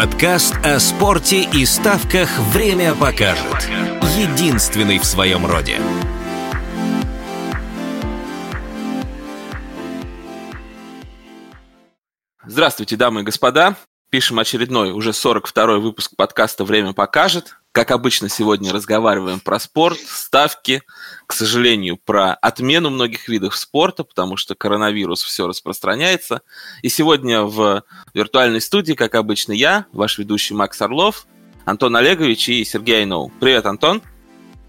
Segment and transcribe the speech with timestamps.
[0.00, 3.68] Подкаст о спорте и ставках «Время покажет».
[4.16, 5.80] Единственный в своем роде.
[12.46, 13.74] Здравствуйте, дамы и господа.
[14.08, 17.56] Пишем очередной, уже 42-й выпуск подкаста «Время покажет».
[17.78, 20.82] Как обычно, сегодня разговариваем про спорт, ставки,
[21.28, 26.42] к сожалению, про отмену многих видов спорта, потому что коронавирус все распространяется.
[26.82, 31.28] И сегодня в виртуальной студии, как обычно, я, ваш ведущий Макс Орлов,
[31.66, 33.30] Антон Олегович и Сергей Айноу.
[33.38, 34.02] Привет, Антон.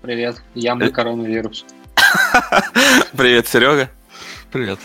[0.04, 1.66] Привет, я мой коронавирус.
[3.18, 3.90] Привет, Серега.
[4.52, 4.78] Привет.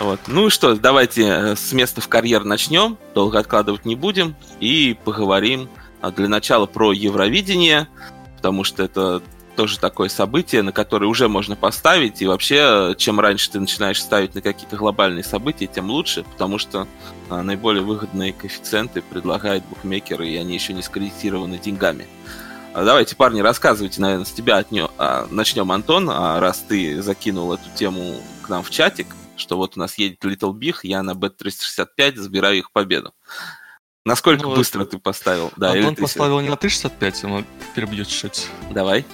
[0.00, 0.20] Вот.
[0.28, 4.96] Ну и что, давайте э, с места в карьер начнем, долго откладывать не будем и
[5.04, 5.68] поговорим
[6.00, 7.86] а, для начала про Евровидение,
[8.36, 9.22] потому что это
[9.56, 14.34] тоже такое событие, на которое уже можно поставить, и вообще, чем раньше ты начинаешь ставить
[14.34, 16.88] на какие-то глобальные события, тем лучше, потому что
[17.28, 22.06] а, наиболее выгодные коэффициенты предлагают букмекеры, и они еще не скредитированы деньгами.
[22.72, 24.90] А, давайте, парни, рассказывайте, наверное, с тебя отнё...
[25.28, 29.08] начнем, Антон, раз ты закинул эту тему к нам в чатик
[29.40, 33.12] что вот у нас едет Little Big, я на Bet365 забираю их победу.
[34.04, 35.52] Насколько ну, быстро ты поставил?
[35.56, 38.48] Да, Антон поставил не на 365, но перебью чуть-чуть.
[38.70, 39.04] Давай.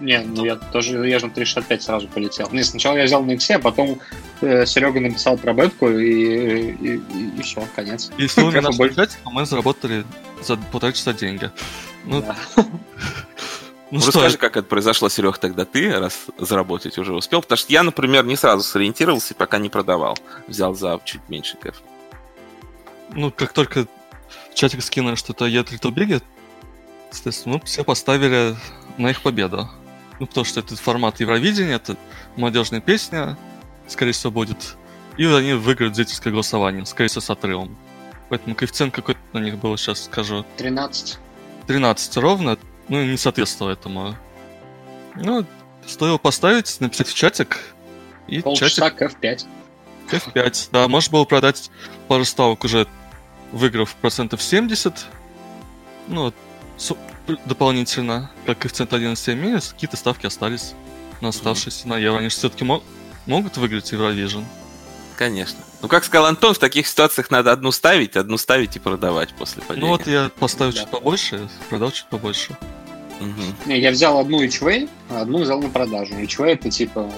[0.00, 2.48] Не, ну я тоже, я же на 365 сразу полетел.
[2.50, 4.00] Не, сначала я взял на X, а потом
[4.40, 8.10] э, Серега написал про бетку, и, и, и, и все, конец.
[8.16, 9.08] Если вы нас больше...
[9.26, 10.06] мы заработали
[10.42, 11.50] за полтора часа деньги.
[12.06, 12.36] Ну, да.
[13.90, 17.42] Ну, ну расскажи, как это произошло, Серег, тогда ты, раз заработать уже успел.
[17.42, 20.16] Потому что я, например, не сразу сориентировался, пока не продавал.
[20.46, 21.82] Взял за чуть меньше кэф.
[23.12, 23.86] Ну, как только
[24.50, 26.22] в чатик скинули, что это Yet Little Big,
[27.10, 28.54] соответственно, ну, все поставили
[28.96, 29.68] на их победу.
[30.20, 31.96] Ну, потому что этот формат Евровидения, это
[32.36, 33.36] молодежная песня,
[33.88, 34.76] скорее всего, будет.
[35.16, 37.76] И они выиграют зрительское голосование, скорее всего, с отрывом.
[38.28, 40.46] Поэтому коэффициент какой-то на них был, сейчас скажу.
[40.56, 41.18] 13.
[41.66, 42.56] 13 ровно
[42.90, 44.16] ну, не соответствовало этому.
[45.14, 45.46] Ну,
[45.86, 47.60] стоило поставить, написать в чатик.
[48.26, 49.16] И Полчаса чатик...
[49.22, 49.46] F5.
[50.10, 50.88] F5, да.
[50.88, 51.70] Можно было продать
[52.08, 52.86] пару ставок уже,
[53.52, 55.06] выиграв процентов 70.
[56.08, 56.34] Ну,
[57.46, 60.74] дополнительно, как коэффициент 1,7 минус, какие-то ставки остались
[61.20, 61.88] на оставшиеся mm-hmm.
[61.88, 62.18] на евро.
[62.18, 62.82] Они же все-таки мо...
[63.26, 64.44] могут выиграть Eurovision.
[65.16, 65.58] Конечно.
[65.82, 69.62] Ну, как сказал Антон, в таких ситуациях надо одну ставить, одну ставить и продавать после
[69.62, 69.86] падения.
[69.86, 70.78] Ну вот я поставил да.
[70.78, 72.56] чуть побольше, продал чуть побольше.
[73.20, 73.72] Угу.
[73.72, 76.14] Я взял одну HV, а одну взял на продажу.
[76.14, 77.10] HV это типа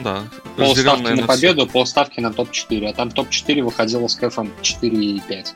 [0.00, 0.24] да,
[0.56, 1.72] полставки на победу, все.
[1.72, 2.88] полставки на топ-4.
[2.88, 5.46] А там топ-4 выходило с кэфом 4,5.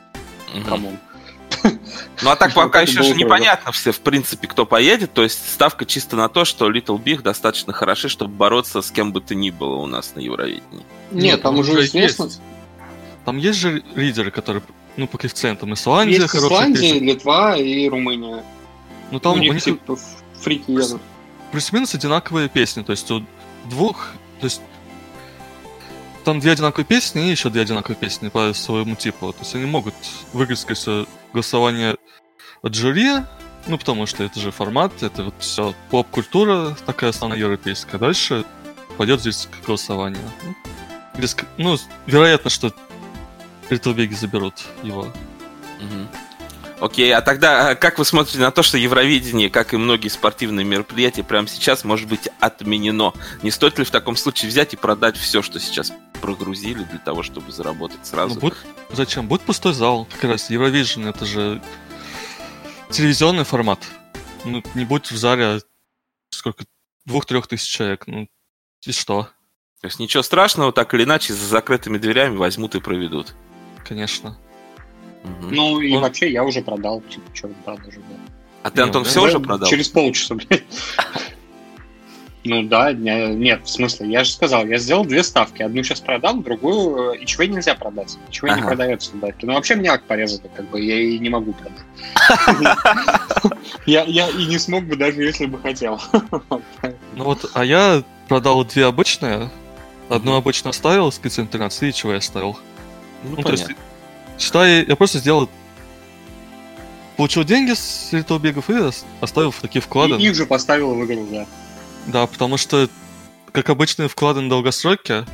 [0.55, 0.69] Угу.
[0.69, 0.97] Come on.
[2.21, 5.13] Ну а так пока еще же непонятно все, в принципе, кто поедет.
[5.13, 9.13] То есть ставка чисто на то, что Little Big достаточно хороши, чтобы бороться с кем
[9.13, 10.85] бы то ни было у нас на Евровидении.
[11.11, 12.19] Нет, там уже есть.
[13.25, 14.61] Там есть же лидеры, которые,
[14.97, 18.43] ну, по коэффициентам Исландия, есть Исландия, Литва и Румыния.
[19.13, 19.95] Ну там у них, у них типа
[20.41, 20.99] фрики едут.
[21.51, 23.23] Плюс-минус одинаковые песни, то есть у
[23.69, 24.09] двух,
[24.39, 24.59] то есть
[26.25, 29.31] там две одинаковые песни и еще две одинаковые песни по своему типу.
[29.31, 29.93] То есть они могут
[30.33, 31.95] выиграть, скорее голосование
[32.63, 33.19] от жюри,
[33.67, 37.99] ну, потому что это же формат, это вот все поп-культура такая основная европейская.
[37.99, 38.45] Дальше
[38.97, 40.23] пойдет здесь голосование.
[40.43, 42.73] Ну, ну вероятно, что
[43.69, 45.01] Little Big заберут его.
[45.01, 46.07] Угу.
[46.83, 50.65] Окей, а тогда а как вы смотрите на то, что Евровидение, как и многие спортивные
[50.65, 53.13] мероприятия, прямо сейчас может быть отменено?
[53.41, 57.23] Не стоит ли в таком случае взять и продать все, что сейчас прогрузили для того,
[57.23, 58.35] чтобы заработать сразу?
[58.35, 58.57] Ну, будет...
[58.91, 59.29] Зачем?
[59.29, 60.09] Будет пустой зал.
[60.19, 61.61] Как раз Евровидение это же
[62.89, 63.79] телевизионный формат.
[64.43, 65.61] Ну, не будет в зале
[66.31, 66.65] сколько?
[67.05, 68.07] Двух-трех тысяч человек.
[68.07, 68.27] Ну,
[68.85, 69.29] и что?
[69.79, 73.35] То есть ничего страшного, так или иначе, за закрытыми дверями возьмут и проведут.
[73.87, 74.37] Конечно.
[75.23, 75.47] Угу.
[75.51, 76.01] Ну и Он...
[76.01, 78.15] вообще я уже продал, типа, что продажи, да.
[78.63, 79.69] А ты, Антон, все уже продал?
[79.69, 80.63] Через полчаса, блядь.
[82.45, 85.61] Ну да, нет, в смысле, я же сказал, я сделал две ставки.
[85.61, 88.17] Одну сейчас продам, другую э, ИЧВ нельзя продать.
[88.29, 88.55] ИЧВ ага.
[88.55, 89.47] не продается в датке.
[89.47, 92.77] Ну вообще мне акт порезано, как бы, я и не могу продать.
[93.85, 96.01] Я и не смог бы, даже если бы хотел.
[97.15, 99.51] Ну вот, а я продал две обычные.
[100.09, 102.57] Одну обычно оставил с коэффициентом 13, и чего я оставил.
[103.23, 103.67] Ну, то есть
[104.43, 105.49] Считай, я просто сделал...
[107.15, 108.91] Получил деньги с бегов и
[109.21, 110.15] оставил такие вклады.
[110.15, 111.45] И их же поставил в игру, да.
[112.07, 112.89] Да, потому что,
[113.53, 115.25] как обычные вклады на долгосроке,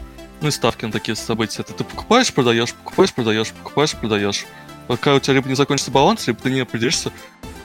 [0.42, 4.46] ну и ставки на такие события, это ты покупаешь, продаешь, покупаешь, продаешь, покупаешь, продаешь.
[4.88, 7.12] Пока у тебя либо не закончится баланс, либо ты не определишься,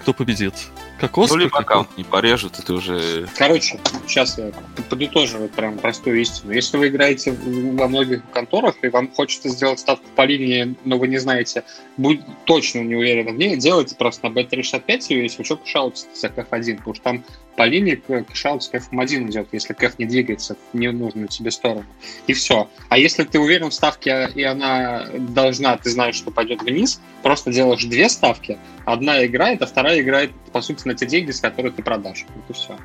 [0.05, 0.53] кто победит.
[1.01, 3.27] как Ну, либо аккаунт не порежут, это уже...
[3.37, 4.53] Короче, сейчас я
[4.91, 6.53] подытоживаю прям простую истину.
[6.53, 11.09] Если вы играете во многих конторах, и вам хочется сделать ставку по линии, но вы
[11.09, 11.65] не знаете,
[11.97, 16.09] будет точно не уверены в ней, делайте просто на Bet365 ее, если вы что, кэшаутите
[16.15, 17.25] за кэф 1, потому что там
[17.57, 21.87] по линии cashout с кэф 1 идет, если кэф не двигается в ненужную тебе сторону.
[22.27, 22.69] И все.
[22.91, 27.53] А если ты уверен в ставке, и она должна, ты знаешь, что пойдет вниз, просто
[27.53, 31.77] делаешь две ставки, одна играет, а вторая играет, по сути, на те деньги, с которых
[31.77, 32.27] ты продашь.
[32.35, 32.77] Вот и все.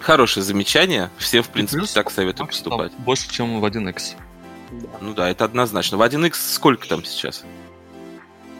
[0.00, 1.10] Хорошее замечание.
[1.16, 2.92] Все, в принципе, Плюс так советую поступать.
[2.98, 4.16] Больше, чем в 1x.
[5.00, 5.96] Ну да, это однозначно.
[5.96, 7.44] В 1x сколько там сейчас?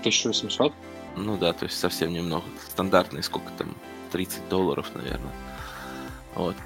[0.00, 0.72] 1800.
[1.16, 2.44] Ну да, то есть совсем немного.
[2.70, 3.74] Стандартный, сколько там?
[4.12, 5.32] 30 долларов, наверное.
[6.34, 6.56] Вот.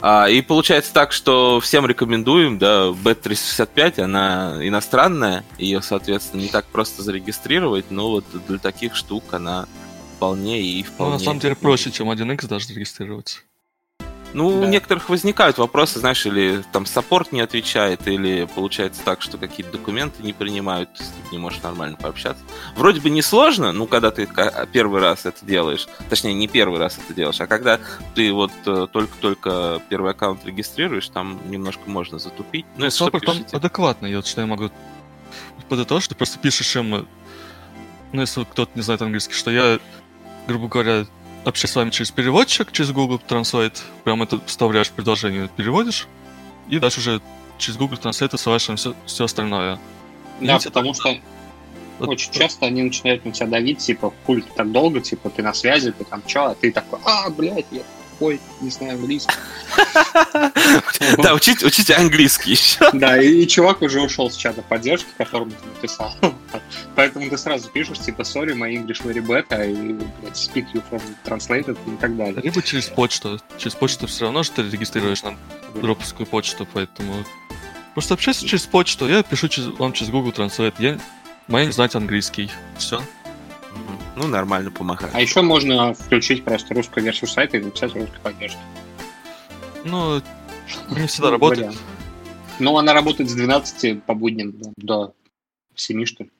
[0.00, 6.66] А, и получается так, что всем рекомендуем, да, Bet365, она иностранная, ее, соответственно, не так
[6.66, 9.66] просто зарегистрировать, но вот для таких штук она
[10.16, 11.12] вполне и Ну, вполне...
[11.14, 13.40] на самом деле проще, чем 1x даже зарегистрироваться.
[14.36, 14.66] Ну, у Да.
[14.66, 20.22] некоторых возникают вопросы, знаешь, или там саппорт не отвечает, или получается так, что какие-то документы
[20.22, 22.44] не принимают, ты не можешь нормально пообщаться.
[22.76, 26.98] Вроде бы несложно, ну, когда ты ка- первый раз это делаешь, точнее, не первый раз
[27.02, 27.80] это делаешь, а когда
[28.14, 32.66] ты вот э, только-только первый аккаунт регистрируешь, там немножко можно затупить.
[32.76, 33.56] Ну, что, Саппорт там пишите.
[33.56, 34.70] адекватный, я вот я могу
[35.70, 37.04] подытожить, ты просто пишешь им, э,
[38.12, 39.78] ну, если кто-то не знает английский, что я,
[40.46, 41.06] грубо говоря,
[41.46, 46.06] общаюсь с вами через переводчик, через Google Translate, прям это вставляешь в предложение, переводишь,
[46.68, 47.20] и дальше уже
[47.58, 49.78] через Google Translate отсылаешь им все, все остальное.
[50.40, 51.16] Да, Видите, потому что
[51.98, 55.54] Вот- очень часто они начинают на тебя давить, типа, ты так долго, типа, ты на
[55.54, 57.82] связи, ты там чё, а ты такой, а, блядь, я
[58.20, 59.34] ой, не знаю английский.
[61.18, 62.90] Да, учите, английский еще.
[62.92, 66.14] Да, и, и чувак уже ушел с чата поддержки, которому ты написал.
[66.94, 71.02] Поэтому ты сразу пишешь, типа, sorry, my English very bad, и, блядь, speak you from
[71.24, 72.40] translated и так далее.
[72.42, 73.40] Либо через почту.
[73.58, 75.36] Через почту все равно, что ты регистрируешь на
[75.74, 77.24] дропскую почту, поэтому...
[77.94, 80.98] Просто общайся через почту, я пишу через, вам через Google Translate, я...
[81.48, 82.50] Не знать английский.
[82.76, 83.00] Все.
[84.16, 85.14] Ну, нормально помогает.
[85.14, 88.58] А еще можно включить просто русскую версию сайта и написать русской поддержки.
[89.84, 90.20] Ну,
[90.90, 91.74] не всегда Ну, работает.
[92.58, 95.14] Ну, она работает с 12 по будням до- до
[95.74, 96.30] 7, что ли.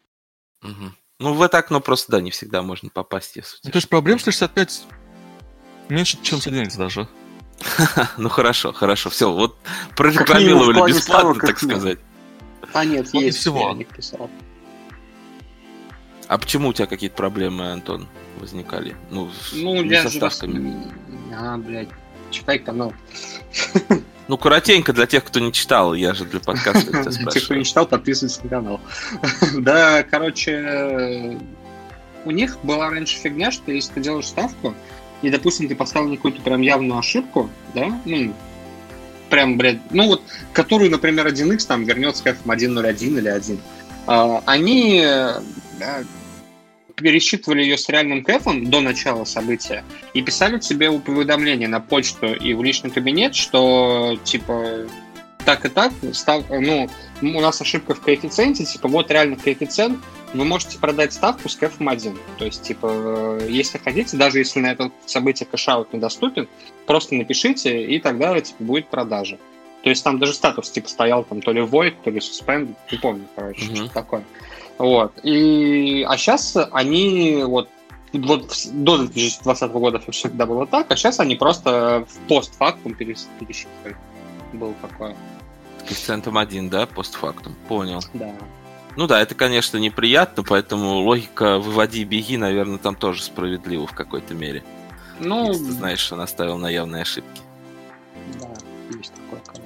[0.62, 0.96] Мгм.
[1.18, 3.58] Ну, в это окно просто, да, не всегда можно попасть, если...
[3.64, 4.84] Ну, то есть проблем с 65
[5.88, 7.08] меньше, чем с 1 даже.
[8.18, 9.56] Ну хорошо, хорошо, все, вот
[9.96, 11.98] прорекламировали бесплатно, так сказать.
[12.74, 13.38] А, нет, не есть.
[13.38, 13.68] всего.
[13.68, 14.28] Я не писал.
[16.28, 18.08] А почему у тебя какие-то проблемы, Антон,
[18.40, 18.96] возникали?
[19.10, 20.92] Ну, с- Ну, я со ставками.
[21.34, 21.88] А, блядь.
[22.30, 22.92] Читай канал.
[24.28, 27.26] Ну, коротенько для тех, кто не читал, я же для подкаста тебя Те, кто не
[27.30, 27.64] спрашиваю.
[27.64, 28.80] читал, подписывайтесь на канал.
[29.58, 31.38] Да, короче,
[32.24, 34.74] у них была раньше фигня, что если ты делаешь ставку,
[35.22, 38.34] и, допустим, ты поставил какую-то прям явную ошибку, да, ну,
[39.30, 43.60] прям, блядь, ну вот, которую, например, 1x там вернет с кэфом 1.01 или 1,
[44.06, 45.04] а, они
[46.96, 49.84] пересчитывали ее с реальным кэфом до начала события
[50.14, 54.86] и писали тебе уведомление на почту и в личный кабинет, что, типа,
[55.44, 56.88] так и так, став, ну,
[57.20, 59.98] у нас ошибка в коэффициенте, типа, вот реально коэффициент,
[60.34, 62.18] вы можете продать ставку с кэфом 1.
[62.38, 62.88] То есть, типа,
[63.40, 66.48] э, если хотите, даже если на это событие кэшаут недоступен,
[66.86, 69.38] просто напишите, и тогда, типа, будет продажа.
[69.84, 72.98] То есть там даже статус, типа, стоял там то ли void, то ли suspend, не
[72.98, 73.76] помню, короче, Мгм.
[73.76, 74.24] что такое.
[74.78, 75.12] Вот.
[75.22, 77.68] И, а сейчас они вот
[78.12, 83.28] вот до 2020 года все всегда было так, а сейчас они просто в постфактум перес-
[83.38, 83.96] пересчитывают.
[84.52, 85.14] Было такое,
[85.80, 87.54] Коэффициентом один, да, постфактум.
[87.68, 88.00] Понял.
[88.14, 88.32] да.
[88.96, 93.92] Ну да, это, конечно, неприятно, поэтому логика «выводи и беги», наверное, там тоже справедлива в
[93.92, 94.64] какой-то мере.
[95.20, 97.42] Ну, Если ты знаешь, что наставил на явные ошибки.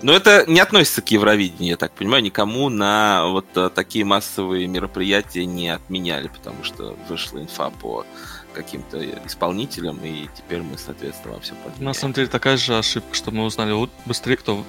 [0.03, 4.67] Но это не относится к Евровидению, я так понимаю, никому на вот э, такие массовые
[4.67, 8.07] мероприятия не отменяли, потому что вышла инфа по
[8.55, 11.95] каким-то исполнителям, и теперь мы, соответственно, вам все На поменяем.
[11.95, 14.65] самом деле такая же ошибка, что мы узнали вот быстрее, кто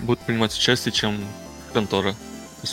[0.00, 1.18] будет принимать участие, чем
[1.72, 2.14] контора.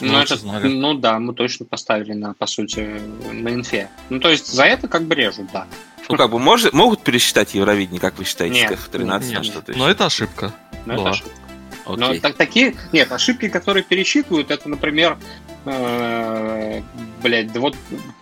[0.02, 0.68] Ну, это, знали.
[0.68, 3.02] ну да, мы точно поставили на, по сути,
[3.32, 3.90] на инфе.
[4.10, 5.68] Ну, то есть за это как бы режут, да.
[6.08, 9.46] Ну, как бы, может, могут пересчитать Евровидение, как вы считаете, Нет, с F13 на Нет,
[9.46, 10.54] что-то но это ошибка.
[10.86, 11.10] Но Была.
[11.10, 11.49] это ошибка.
[11.98, 12.76] Но так, такие...
[12.92, 15.18] Нет, ошибки, которые пересчитывают, это, например,
[15.66, 16.82] э,
[17.22, 17.76] блядь, да вот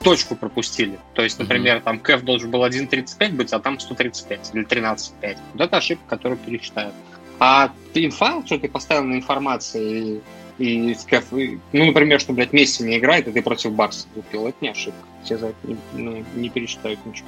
[0.04, 1.00] точку пропустили.
[1.14, 5.38] То есть, например, там кэф должен был 1.35 быть, а там 135 или 13.5.
[5.54, 6.94] Вот это ошибка, которую пересчитают.
[7.40, 10.22] А инфа, что ты поставил на информации
[10.58, 10.98] и, и
[11.32, 14.70] и- ну, например, что, блядь, Месси не играет, и ты против Барса купил, это не
[14.70, 15.00] ошибка.
[15.24, 17.28] Тебе за это не, ну, не пересчитают ничего.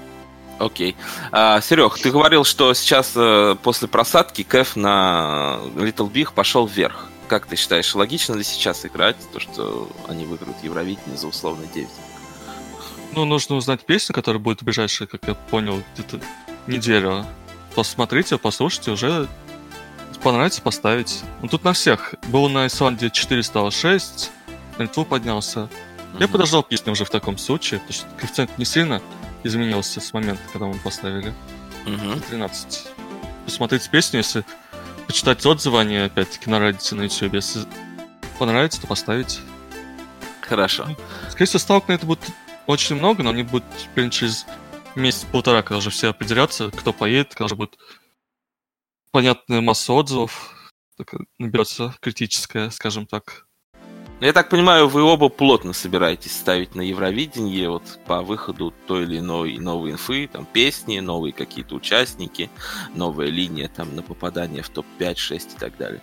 [0.59, 0.97] Окей.
[1.31, 7.07] А, Серег, ты говорил, что сейчас э, после просадки Кэф на Little Big пошел вверх.
[7.29, 11.87] Как ты считаешь, логично ли сейчас играть то, что они выиграют Евровидение за условно 9?
[13.13, 16.19] Ну, нужно узнать песню, которая будет в ближайшие, как я понял, где-то
[16.67, 17.25] неделю.
[17.73, 19.27] Посмотрите, послушайте, уже
[20.21, 21.21] понравится поставить.
[21.41, 22.15] Ну, тут на всех.
[22.27, 24.31] Был на Исландии 4 стало 6,
[24.77, 25.59] на Литву поднялся.
[25.59, 26.19] Mm-hmm.
[26.19, 29.01] Я подождал песню уже в таком случае, потому что коэффициент не сильно
[29.43, 31.33] изменился с момента, когда мы поставили.
[31.85, 32.21] Угу.
[32.29, 32.87] 13.
[33.45, 34.43] Посмотреть песню, если
[35.07, 37.33] почитать отзывы, они опять-таки на Reddit, на YouTube.
[37.33, 37.61] Если
[38.37, 39.39] понравится, то поставить.
[40.41, 40.87] Хорошо.
[41.29, 42.21] Скорее всего, ставок на это будет
[42.67, 44.45] очень много, но они будут примерно через
[44.95, 47.77] месяц-полтора, когда уже все определятся, кто поедет, когда уже будет
[49.11, 50.55] понятная масса отзывов,
[51.37, 53.47] наберется критическая, скажем так.
[54.19, 59.03] Ну, я так понимаю, вы оба плотно собираетесь ставить на Евровидение вот по выходу той
[59.03, 62.49] или иной новой инфы, там песни, новые какие-то участники,
[62.93, 66.01] новая линия там на попадание в топ-5, 6 и так далее.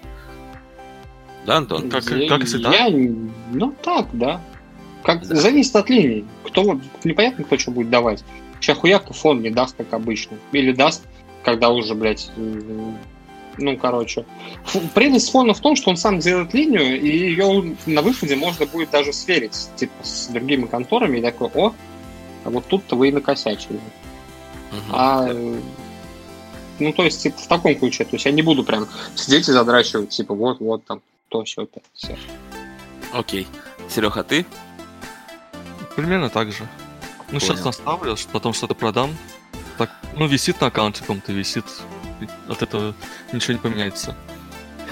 [1.44, 1.90] Да, Антон?
[1.90, 2.74] Как, я, как всегда?
[2.74, 2.88] Я,
[3.52, 4.40] ну так, да.
[5.02, 5.36] Как, да.
[5.36, 6.24] Зависит от линий.
[6.42, 8.24] Кто, непонятно, кто что будет давать.
[8.60, 10.38] Сейчас хуяка фон не даст, как обычно.
[10.52, 11.04] Или даст,
[11.44, 12.30] когда уже, блядь,
[13.58, 14.24] ну, короче.
[14.94, 18.90] Прелесть фона в том, что он сам делает линию, и ее на выходе можно будет
[18.90, 21.74] даже сверить, типа, с другими конторами, и такой, о,
[22.44, 23.80] а вот тут-то вы и накосячили.
[24.72, 24.92] Угу.
[24.92, 25.28] А,
[26.78, 28.04] ну, то есть, типа, в таком ключе.
[28.04, 31.80] То есть я не буду прям сидеть и задрачивать, типа, вот-вот там, то, все, это,
[31.94, 32.16] все.
[33.12, 33.46] Окей.
[33.88, 34.46] Серега, а ты?
[35.94, 36.68] Примерно так же.
[37.18, 37.40] Ну, Понял.
[37.40, 39.16] сейчас наставлю, потом что-то продам.
[39.78, 41.64] Так, ну, висит на аккаунте каком-то, висит
[42.48, 42.94] от этого
[43.32, 44.14] ничего не поменяется.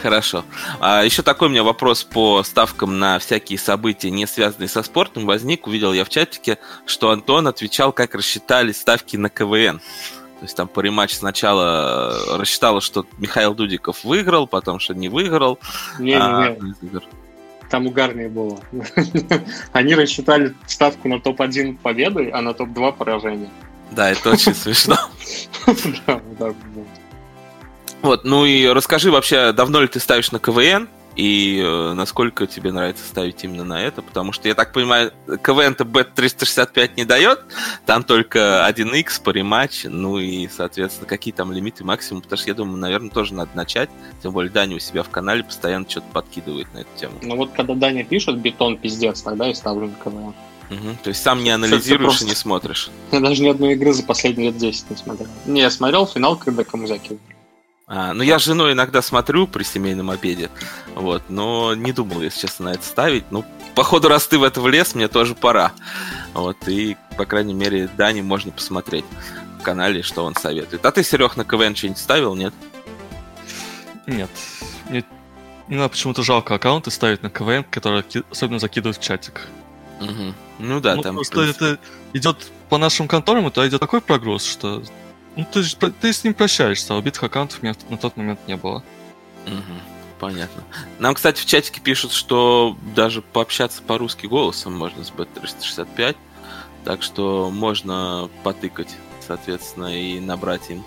[0.03, 0.45] Хорошо.
[0.81, 5.25] А еще такой у меня вопрос по ставкам на всякие события, не связанные со спортом,
[5.25, 5.67] возник.
[5.67, 9.79] Увидел я в чатике, что Антон отвечал, как рассчитали ставки на КВН.
[9.79, 15.59] То есть там по рематч сначала рассчитала, что Михаил Дудиков выиграл, потом, что не выиграл.
[15.99, 16.99] Не-не-не.
[16.99, 17.01] А...
[17.71, 18.61] Там угарнее было.
[19.73, 23.49] Они рассчитали ставку на топ-1 победы, а на топ-2 поражения.
[23.91, 24.99] Да, это очень смешно.
[26.07, 26.55] Да, да,
[28.05, 30.89] вот, ну и расскажи вообще, давно ли ты ставишь на КВН?
[31.17, 34.03] И э, насколько тебе нравится ставить именно на это?
[34.03, 37.41] Потому что, я так понимаю, КВН-то Bet365 не дает,
[37.87, 42.55] там только 1x по рематч, ну и, соответственно, какие там лимиты максимум, потому что, я
[42.55, 43.91] думаю, наверное, тоже надо начать,
[44.23, 47.15] тем более Даня у себя в канале постоянно что-то подкидывает на эту тему.
[47.23, 50.35] Ну вот, когда Даня пишет бетон пиздец, тогда я ставлю на КВН.
[50.71, 50.97] Угу.
[51.03, 52.25] То есть сам не анализируешь просто...
[52.25, 52.91] и не смотришь?
[53.13, 55.29] Я даже ни одной игры за последние лет 10 не смотрел.
[55.47, 57.34] Не, я смотрел финал, когда Камузаки выиграл.
[57.87, 60.51] А, ну, я с женой иногда смотрю при семейном обеде,
[60.95, 63.31] вот, но не думал, если честно, на это ставить.
[63.31, 65.73] Ну, походу, раз ты в это влез, мне тоже пора.
[66.33, 69.05] Вот, и, по крайней мере, Дани можно посмотреть
[69.61, 70.85] в канале, что он советует.
[70.87, 72.55] А ты, Серег, на КВН что-нибудь ставил, нет?
[74.07, 74.31] Нет.
[74.89, 75.05] Мне,
[75.69, 79.43] надо почему-то жалко аккаунты ставить на КВН, которые особенно закидывают в чатик.
[80.01, 80.35] Угу.
[80.61, 81.17] Ну да, ну, там...
[81.17, 81.79] Просто это
[82.15, 84.83] идет по нашим конторам, это идет такой прогруз, что
[85.37, 88.57] ну, ты, ты с ним прощаешься, а убитых аккаунтов у меня на тот момент не
[88.57, 88.85] было.
[89.47, 89.81] Угу,
[90.21, 90.63] понятно.
[90.99, 96.17] Нам, кстати, в чатике пишут, что даже пообщаться по-русски голосом можно с B365,
[96.85, 98.95] так что можно потыкать,
[99.27, 100.85] соответственно, и набрать им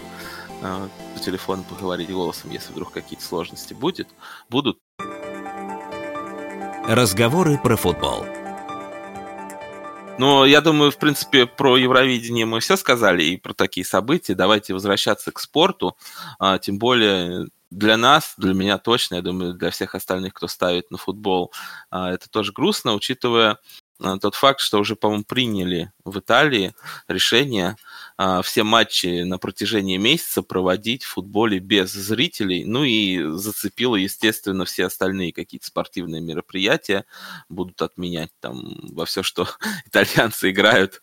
[0.61, 4.07] э, по телефону поговорить голосом, если вдруг какие-то сложности будет,
[4.49, 4.79] будут.
[6.87, 8.25] Разговоры про футбол.
[10.17, 14.33] Но я думаю, в принципе, про Евровидение мы все сказали и про такие события.
[14.33, 15.95] Давайте возвращаться к спорту.
[16.39, 20.89] А, тем более для нас, для меня точно, я думаю, для всех остальных, кто ставит
[20.89, 21.51] на футбол,
[21.91, 23.59] а, это тоже грустно, учитывая
[24.01, 26.73] а, тот факт, что уже, по-моему, приняли в Италии
[27.07, 27.75] решение
[28.43, 32.65] все матчи на протяжении месяца проводить в футболе без зрителей.
[32.65, 37.05] Ну и зацепило, естественно, все остальные какие-то спортивные мероприятия
[37.47, 39.47] будут отменять там во все, что
[39.85, 41.01] итальянцы играют.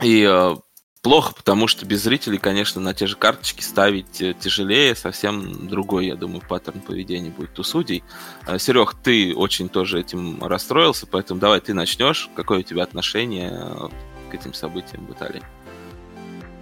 [0.00, 0.56] И а,
[1.02, 6.06] плохо, потому что без зрителей, конечно, на те же карточки ставить э, тяжелее, совсем другой,
[6.06, 8.04] я думаю, паттерн поведения будет у судей.
[8.46, 12.30] А, Серег, ты очень тоже этим расстроился, поэтому давай ты начнешь.
[12.36, 13.90] Какое у тебя отношение
[14.28, 15.42] к этим событиям в Италии?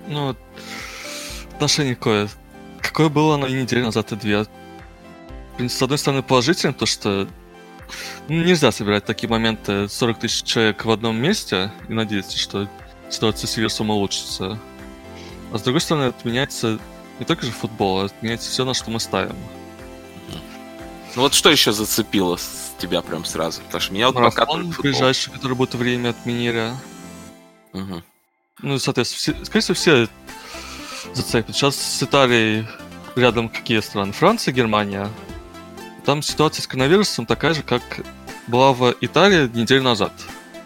[0.07, 0.37] Ну,
[1.55, 2.29] отношение какое?
[2.81, 4.47] Какое было на неделю назад и две?
[5.59, 7.29] С одной стороны, положительно, то что
[8.29, 12.69] нельзя собирать такие моменты 40 тысяч человек в одном месте и надеяться, что
[13.11, 14.59] ситуация с вирусом улучшится.
[15.53, 16.79] А с другой стороны, отменяется
[17.19, 19.37] не только же футбол, а отменяется все, на что мы ставим.
[21.15, 23.63] Ну вот что еще зацепило с тебя прям сразу?
[23.63, 24.83] Потому что меня вот Марафон пока...
[24.83, 26.73] ближайший, который будет время отменили.
[27.77, 28.03] Угу.
[28.63, 30.09] Ну, соответственно, все, скорее всего, все
[31.15, 31.55] зацепят.
[31.55, 32.67] Сейчас с Италией
[33.15, 34.13] рядом какие страны?
[34.13, 35.11] Франция, Германия.
[36.05, 37.83] Там ситуация с коронавирусом такая же, как
[38.47, 40.13] была в Италии неделю назад.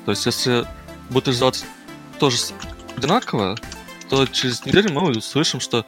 [0.04, 0.66] То есть, если
[1.08, 1.64] будет развиваться
[2.18, 2.36] тоже
[2.96, 3.56] одинаково,
[4.08, 5.84] то через неделю мы услышим, что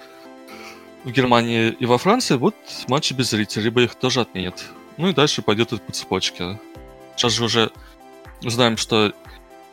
[1.05, 2.57] в Германии и во Франции будут
[2.89, 4.65] матчи без зрителей, либо их тоже отменят.
[4.97, 6.59] Ну и дальше пойдет это по цепочке.
[7.17, 7.71] Сейчас же уже
[8.41, 9.13] знаем, что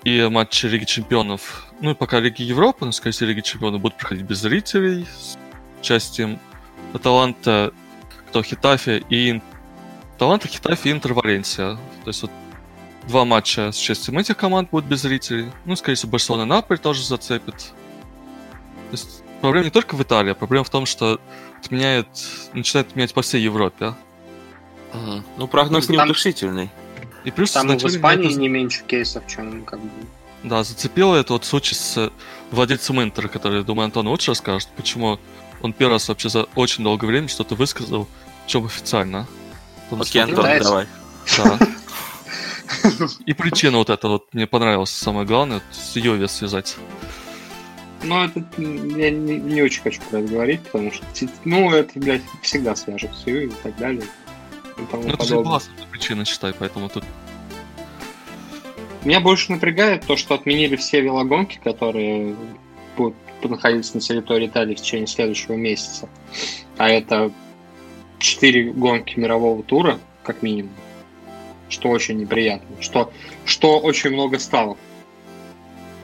[0.04, 3.98] и матчи Лиги Чемпионов, ну и пока Лиги Европы, но, скорее всего, Лиги Чемпионов будут
[3.98, 5.38] проходить без зрителей, с
[5.80, 6.40] участием
[6.94, 7.74] Аталанта,
[8.30, 9.42] кто Хитафи и
[10.16, 11.76] Аталанта, Хитафи и Интер Валенсия.
[12.04, 12.32] То есть вот
[13.08, 15.52] два матча с участием этих команд будут без зрителей.
[15.66, 17.56] Ну, скорее всего, Барселона и Наполь тоже зацепит.
[17.56, 21.20] То есть проблема не только в Италии, а проблема в том, что
[21.62, 22.08] отменяет,
[22.54, 23.94] начинает отменять по всей Европе.
[24.94, 25.24] Угу.
[25.38, 26.70] Ну, прогноз Там- неутешительный.
[27.26, 29.90] И плюс Там в Испании это- не меньше кейсов, чем как бы...
[30.44, 32.10] Да, зацепило это вот случай с э,
[32.52, 35.20] владельцем Интера, который, думаю, Антон лучше расскажет, почему
[35.62, 38.08] он первый раз вообще за очень долгое время что-то высказал,
[38.48, 39.28] чем официально.
[39.92, 40.70] Окей, Антон, Нравится?
[40.70, 40.88] давай.
[41.38, 41.60] Да.
[43.26, 46.78] И причина вот эта вот мне понравилась самое главное, с Юве связать.
[48.04, 51.04] Ну, это я не, не очень хочу про это говорить, потому что,
[51.44, 54.06] ну, это, блядь, всегда свяжет с и так далее.
[54.82, 55.60] И тому Ну это же была
[55.92, 57.04] причина, считай, поэтому тут
[59.04, 62.36] Меня больше напрягает то, что отменили все велогонки, которые
[62.98, 66.10] будут находиться на территории Италии в течение следующего месяца.
[66.78, 67.32] А это
[68.20, 70.74] четыре гонки мирового тура, как минимум.
[71.70, 72.82] Что очень неприятно.
[72.82, 73.12] Что,
[73.46, 74.78] что очень много стало.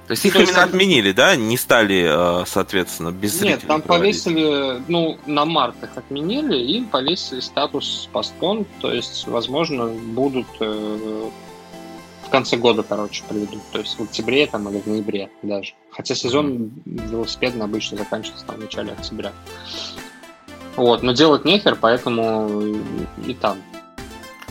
[0.08, 1.36] То есть их То есть именно там- отменили, да?
[1.36, 4.24] Не стали, э, соответственно, без Нет, там проводить?
[4.24, 11.30] повесили, ну, на март их отменили, и повесили статус постпон, то есть, возможно, будут э,
[12.24, 15.74] в конце года, короче, приведут, то есть в октябре там или в ноябре даже.
[15.90, 19.32] Хотя сезон велосипедный обычно заканчивается там в начале октября.
[20.76, 22.78] Вот, но делать нехер, поэтому
[23.26, 23.58] и там.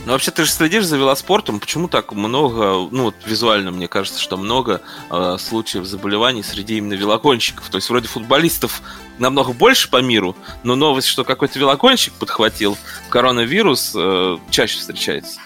[0.05, 1.59] Ну, вообще, ты же следишь за велоспортом.
[1.59, 6.93] Почему так много, ну, вот визуально мне кажется, что много э, случаев заболеваний среди именно
[6.93, 7.67] велогонщиков.
[7.69, 8.83] То есть, вроде футболистов
[9.17, 12.77] намного больше по миру, но новость, что какой-то велогонщик подхватил
[13.09, 15.39] коронавирус, э, чаще встречается.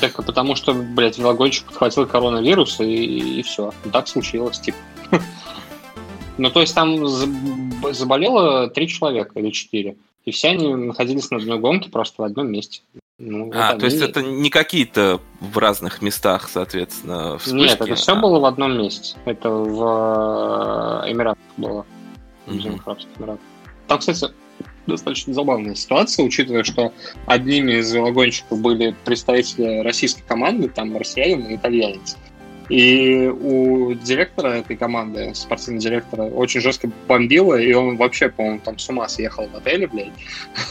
[0.00, 3.72] Так потому что, блядь, велогонщик подхватил коронавирус, и, и все.
[3.92, 4.78] Так случилось, типа.
[6.40, 9.96] Ну, то есть там заб- заболело три человека или четыре.
[10.24, 12.82] И все они находились на одной гонке просто в одном месте.
[13.18, 17.56] Ну, А, вот то есть они- это не какие-то в разных местах, соответственно, вспышки.
[17.56, 19.16] Нет, это все а- было в одном месте.
[19.24, 21.84] Это в э, Эмиратах было.
[22.46, 23.40] В Арабских Эмиратах.
[23.88, 24.26] Там, кстати,
[24.86, 26.92] достаточно забавная ситуация, учитывая, что
[27.26, 32.16] одними из велогонщиков были представители российской команды, там россиянин и итальянец.
[32.68, 38.78] И у директора этой команды, спортивного директора, очень жестко бомбило, и он вообще, по-моему, там
[38.78, 40.12] с ума съехал в отеле, блядь,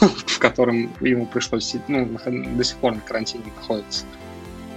[0.00, 4.04] в котором ему пришлось, ну, до сих пор на карантине находится.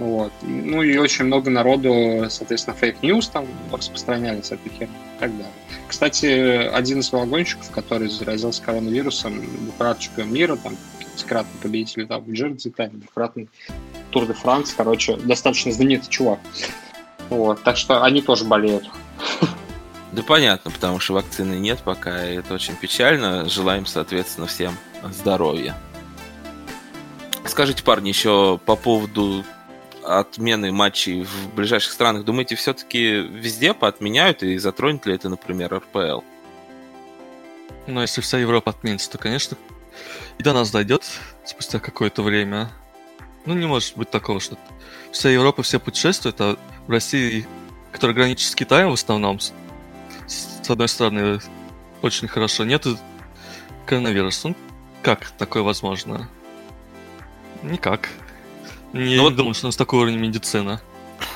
[0.00, 0.32] Вот.
[0.42, 5.30] Ну и очень много народу, соответственно, fake news там распространяли с этой херней и так
[5.30, 5.52] далее.
[5.86, 12.32] Кстати, один из велогонщиков, который заразился коронавирусом, двукратный чемпион мира, там, пятикратный победитель там, в
[12.32, 13.48] Джерси, двукратный
[14.10, 16.40] Тур де Франс, короче, достаточно знаменитый чувак.
[17.32, 18.84] Вот, так что они тоже болеют.
[20.12, 23.48] Да понятно, потому что вакцины нет пока, и это очень печально.
[23.48, 24.76] Желаем, соответственно, всем
[25.10, 25.74] здоровья.
[27.46, 29.44] Скажите, парни, еще по поводу
[30.04, 32.24] отмены матчей в ближайших странах.
[32.24, 36.20] Думаете, все-таки везде поотменяют и затронет ли это, например, РПЛ?
[37.86, 39.56] Но если вся Европа отменится, то, конечно,
[40.36, 41.04] и до нас дойдет
[41.46, 42.70] спустя какое-то время.
[43.46, 44.58] Ну, не может быть такого, что
[45.10, 47.46] вся Европа, все путешествуют, а в России,
[47.92, 49.52] которая граничит с Китаем в основном, с,
[50.26, 51.40] с одной стороны,
[52.02, 52.98] очень хорошо, нету
[53.86, 54.48] коронавируса.
[54.48, 54.56] Ну,
[55.02, 56.28] как такое возможно?
[57.62, 58.08] Никак.
[58.92, 60.80] Не, Ну не вот- думаю, что у нас такой уровень медицины.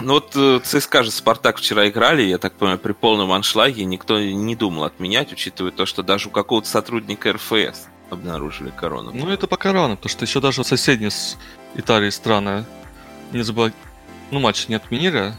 [0.00, 4.18] Ну вот э, ЦСКА же Спартак вчера играли, я так понимаю, при полном аншлаге никто
[4.20, 9.12] не думал отменять, учитывая то, что даже у какого-то сотрудника РФС обнаружили корону.
[9.14, 11.36] Ну, это пока рано, потому что еще даже соседние с
[11.76, 12.64] Италией страны
[13.32, 13.70] не забыл...
[14.30, 15.32] Ну, матч не отменили.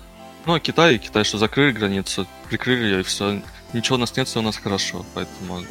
[0.46, 3.42] Ну, а Китай, Китай что, закрыли границу, прикрыли ее, и все.
[3.74, 5.62] Ничего у нас нет, все у нас хорошо, поэтому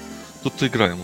[0.43, 0.99] тут играем.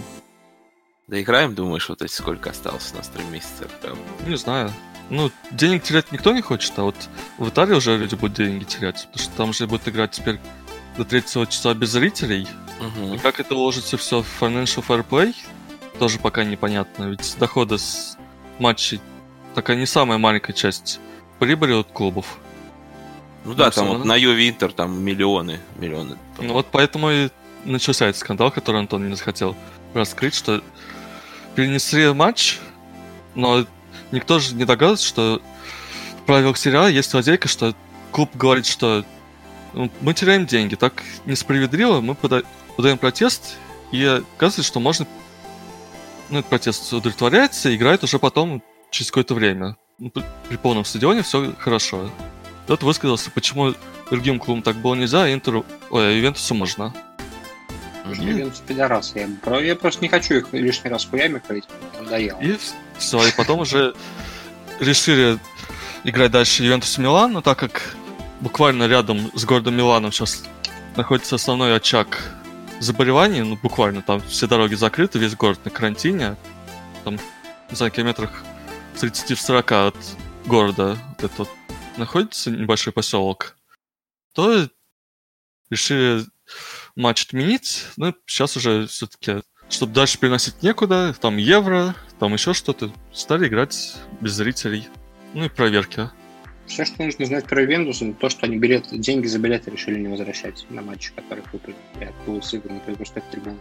[1.09, 3.97] Да играем, думаешь, вот эти сколько осталось у нас три месяца РПЛ?
[4.27, 4.73] Не знаю.
[5.11, 6.97] Ну, денег терять никто не хочет, а вот
[7.39, 10.39] в Италии уже люди будут деньги терять, потому что там же будут играть теперь
[10.97, 12.47] до третьего часа без зрителей.
[12.81, 13.15] Мгм.
[13.15, 15.35] И как это уложится все в Financial Fair Play,
[15.99, 18.17] тоже пока непонятно, ведь доходы с
[18.59, 19.01] матчей
[19.55, 21.01] такая не самая маленькая часть
[21.43, 22.39] прибыли от клубов.
[23.45, 26.17] Ну да, там вот на Юве Интер там миллионы, миллионы.
[26.39, 27.31] Ну вот поэтому и
[27.65, 29.57] начался этот скандал, который Антон не захотел
[29.93, 30.63] раскрыть, что
[31.57, 32.61] перенесли матч,
[33.35, 33.67] но
[34.13, 35.43] никто же не догадывается, что
[36.23, 37.75] в правилах сериала есть лазейка, что
[38.13, 39.05] клуб говорит, что
[39.73, 43.57] ну, мы теряем деньги, так несправедливо, мы подаем протест,
[43.91, 45.09] и оказывается, что можно
[46.31, 49.77] ну, этот протест удовлетворяется и играет уже потом через какое-то время.
[50.03, 50.11] Ну,
[50.49, 52.11] при полном стадионе все хорошо.
[52.67, 53.73] Тот высказался, почему
[54.11, 56.93] другим клубам так было нельзя, а Интеру, ой, а Ювентусу можно.
[58.13, 59.15] Ювентус пидорас.
[59.15, 59.29] Я,
[59.61, 61.67] я просто не хочу их лишний раз хуями ходить.
[62.01, 62.41] Надоело.
[62.41, 62.59] И
[62.99, 63.95] все, и потом уже
[64.81, 65.39] решили
[66.03, 67.95] играть дальше Ювентус Милан, но так как
[68.41, 70.43] буквально рядом с городом Миланом сейчас
[70.97, 72.35] находится основной очаг
[72.81, 76.35] заболеваний, ну буквально там все дороги закрыты, весь город на карантине,
[77.05, 77.21] там,
[77.71, 77.93] не знаю,
[78.93, 79.97] километрах 30-40 от
[80.47, 81.49] города вот этот
[81.97, 83.57] находится небольшой поселок,
[84.35, 84.69] то
[85.71, 86.25] решили
[86.97, 87.87] матч отменить.
[87.97, 93.97] Ну, сейчас уже все-таки, чтобы дальше переносить некуда, там евро, там еще что-то, стали играть
[94.21, 94.89] без зрителей.
[95.35, 96.11] Ну и проверки.
[96.67, 99.99] Все, что нужно знать про Ювентус, это то, что они билет, деньги за билеты решили
[99.99, 101.77] не возвращать на матчи, которые купили.
[102.01, 103.59] Я был сыгран на пустых трибунах.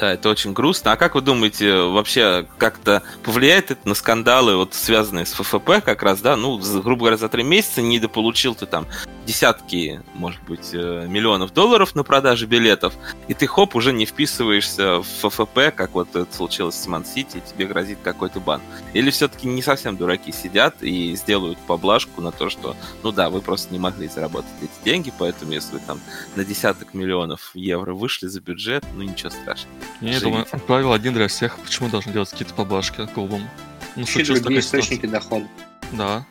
[0.00, 0.92] Да, это очень грустно.
[0.92, 6.02] А как вы думаете, вообще как-то повлияет это на скандалы, вот связанные с ФФП как
[6.02, 6.36] раз, да?
[6.36, 8.86] Ну, грубо говоря, за три месяца недополучил ты там
[9.26, 12.94] десятки, может быть, э, миллионов долларов на продаже билетов,
[13.28, 17.42] и ты, хоп, уже не вписываешься в ФФП, как вот это случилось с Ман-Сити, и
[17.42, 18.62] тебе грозит какой-то бан.
[18.94, 23.42] Или все-таки не совсем дураки сидят и сделают поблажку на то, что, ну да, вы
[23.42, 26.00] просто не могли заработать эти деньги, поэтому если вы там
[26.36, 29.89] на десяток миллионов евро вышли за бюджет, ну ничего страшного.
[30.00, 31.58] Не, я думаю, правило один для всех.
[31.58, 33.48] Почему должны делать какие-то поблажки клубам?
[33.96, 35.46] Ну, другие источники дохода.
[35.92, 36.24] Да.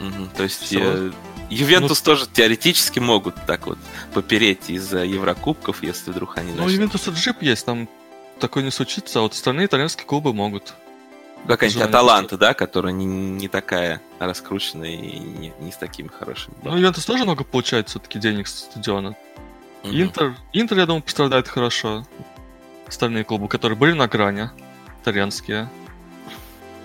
[0.00, 1.12] Угу, то есть э,
[1.50, 3.78] Ювентус ну, тоже теоретически могут так вот
[4.12, 6.52] попереть из-за Еврокубков, если вдруг они...
[6.52, 7.88] Ну, у Ювентуса джип есть, там
[8.40, 10.74] такое не случится, а вот остальные итальянские клубы могут.
[11.46, 16.56] Какая-нибудь Аталанта, да, которая не, не такая раскрученная и не, не с такими хорошими.
[16.62, 19.14] Ну, Ювентус тоже много получает все-таки денег с стадиона.
[19.82, 20.02] Mm-hmm.
[20.02, 22.06] Интер, Интер, я думаю, пострадает хорошо
[22.86, 24.50] остальные клубы, которые были на грани,
[25.02, 25.68] итальянские.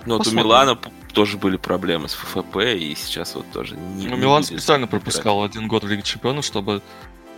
[0.05, 0.77] Ну вот у Милана
[1.13, 5.67] тоже были проблемы с ФФП, и сейчас вот тоже не Ну, Милан специально пропускал один
[5.67, 6.81] год в Лиге Чемпионов, чтобы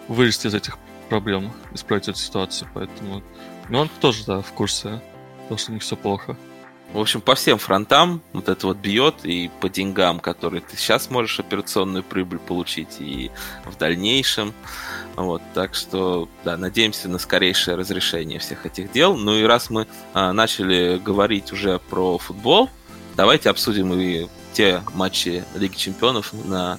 [0.08, 0.78] вылезти из этих
[1.10, 3.24] проблем, исправить эту ситуацию, поэтому
[3.70, 5.02] Милан тоже, да, в курсе,
[5.44, 6.38] потому что у них все плохо.
[6.94, 11.10] В общем, по всем фронтам вот это вот бьет, и по деньгам, которые ты сейчас
[11.10, 13.32] можешь операционную прибыль получить, и
[13.66, 14.54] в дальнейшем.
[15.16, 19.16] Вот, так что, да, надеемся на скорейшее разрешение всех этих дел.
[19.16, 22.70] Ну и раз мы а, начали говорить уже про футбол,
[23.16, 26.78] давайте обсудим и те матчи Лиги Чемпионов, на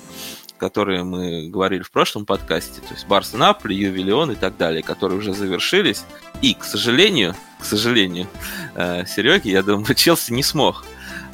[0.59, 5.19] которые мы говорили в прошлом подкасте, то есть Барса Наполи, Леон и так далее, которые
[5.19, 6.05] уже завершились.
[6.43, 8.27] И, к сожалению, к сожалению,
[8.75, 10.85] э, Сереги, я думаю, Челси не смог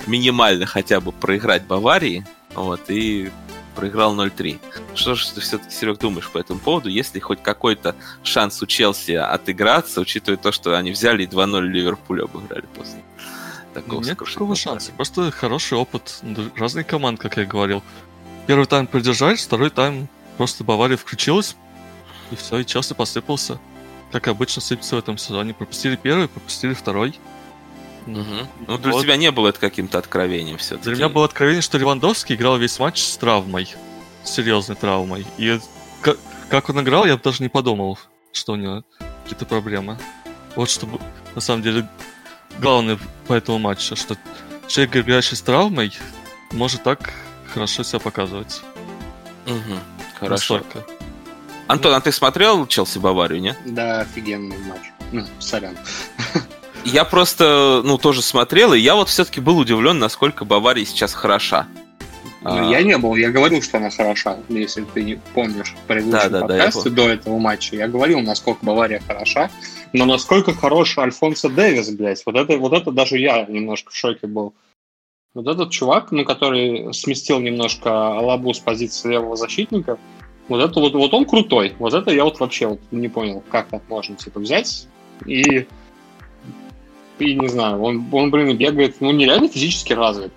[0.06, 3.30] минимально хотя бы проиграть Баварии, вот, и
[3.74, 4.58] проиграл 0-3.
[4.94, 6.88] Что же ты все-таки, Серег, думаешь по этому поводу?
[6.88, 11.60] Есть ли хоть какой-то шанс у Челси отыграться, учитывая то, что они взяли и 2-0
[11.62, 13.02] Ливерпуль обыграли после
[13.74, 14.92] такого Нет такого шанса.
[14.92, 16.20] Просто хороший опыт
[16.56, 17.82] разных команд, как я говорил.
[18.46, 21.56] Первый тайм продержались, второй тайм просто Бавария включилась,
[22.30, 23.60] и все, и Челси посыпался.
[24.12, 25.54] Как обычно сыпется в этом сезоне.
[25.54, 27.18] Пропустили первый, пропустили второй.
[28.06, 28.48] Угу.
[28.66, 29.02] Ну, для вот.
[29.02, 32.78] тебя не было это каким-то откровением все Для меня было откровение, что Левандовский играл весь
[32.78, 33.74] матч с травмой.
[34.24, 35.26] С серьезной травмой.
[35.36, 35.60] И
[36.00, 36.18] как,
[36.48, 37.98] как он играл, я даже не подумал,
[38.32, 38.82] что у него
[39.22, 39.98] какие-то проблемы.
[40.56, 40.88] Вот что
[41.34, 41.86] на самом деле
[42.60, 44.16] главное по этому матчу, что
[44.68, 45.92] человек, играющий с травмой,
[46.52, 47.12] может так
[47.52, 48.62] хорошо себя показывать.
[49.46, 49.78] Угу.
[50.18, 50.58] Хорошо.
[50.58, 50.97] Настолько.
[51.68, 53.54] Антон, а ты смотрел Челси Баварию, не?
[53.66, 54.90] Да, офигенный матч.
[55.12, 55.76] Ну, сорян.
[56.84, 61.66] Я просто, ну, тоже смотрел, и я вот все-таки был удивлен, насколько Бавария сейчас хороша.
[62.40, 62.70] Ну, а...
[62.70, 66.46] Я не был, я говорил, что она хороша, если ты не помнишь предыдущие да, да,
[66.46, 67.76] подкасты да, до этого матча.
[67.76, 69.50] Я говорил, насколько Бавария хороша,
[69.92, 72.22] но насколько хорош Альфонсо Дэвис, блядь.
[72.24, 74.54] Вот это, вот это даже я немножко в шоке был.
[75.34, 79.98] Вот этот чувак, ну, который сместил немножко Алабу с позиции левого защитника,
[80.48, 81.74] вот это вот, вот он крутой.
[81.78, 84.86] Вот это я вот вообще вот не понял, как так можно, типа, взять
[85.26, 85.66] и
[87.18, 90.32] и не знаю, он, он блин, бегает, ну, нереально физически развит.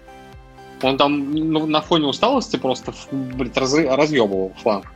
[0.82, 4.92] Он там ну, на фоне усталости просто, блин, раз, разъебывал фланг.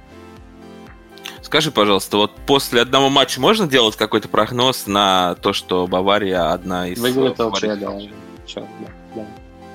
[1.43, 6.88] Скажи, пожалуйста, вот после одного матча можно делать какой-то прогноз на то, что Бавария одна
[6.88, 6.99] из...
[6.99, 7.75] Выиграет ЛЧ, да.
[7.75, 7.91] да,
[9.15, 9.25] да.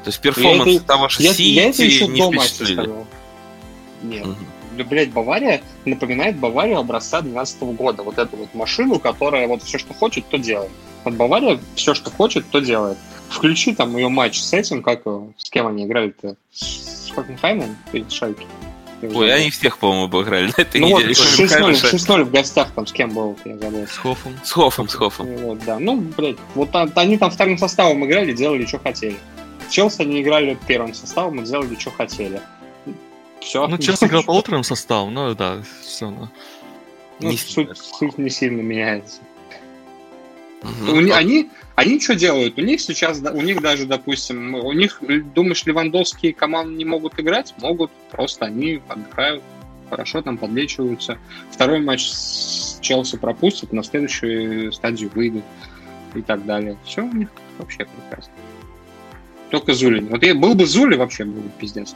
[0.02, 3.06] То есть performance я того же я, Сити я это еще не до матча сказал.
[4.02, 4.26] Нет.
[4.26, 4.36] Угу.
[4.70, 8.02] Блядь, Бавария напоминает Баварию образца 12 года.
[8.02, 10.70] Вот эту вот машину, которая вот все, что хочет, то делает.
[11.04, 12.98] Вот Бавария все, что хочет, то делает.
[13.28, 15.02] Включи там ее матч с этим, как
[15.36, 16.36] с кем они играли-то?
[16.52, 18.46] С Хокенхаймом или Шальки?
[19.02, 21.14] Ой, они всех, по-моему, обыграли на этой ну неделе.
[21.16, 23.86] Вот 6-0 в гостях там с кем был, я забыл.
[23.86, 24.34] С Хофом.
[24.44, 25.26] С Хофом, с Хофом.
[25.36, 25.78] Вот, да.
[25.78, 29.16] Ну, блядь, вот они там вторым составом играли, делали, что хотели.
[29.70, 32.42] Челси они играли первым составом и делали, что хотели.
[33.40, 33.66] Все.
[33.66, 36.30] Ну, Челси играл полуторным составом, но да, все равно.
[37.20, 39.20] Ну, не суть, суть не сильно меняется.
[40.62, 40.92] Угу.
[40.92, 42.58] У, они, они что делают?
[42.58, 45.00] У них сейчас, у них даже, допустим, у них,
[45.34, 47.54] думаешь, Левандовские команды не могут играть?
[47.58, 49.42] Могут, просто они отдыхают,
[49.88, 51.18] хорошо там подлечиваются.
[51.50, 55.44] Второй матч с Челси пропустят, на следующую стадию выйдут
[56.14, 56.76] и так далее.
[56.84, 58.32] Все у них вообще прекрасно.
[59.50, 60.00] Только Зули.
[60.00, 61.94] Вот я был бы Зули, вообще был бы пиздец.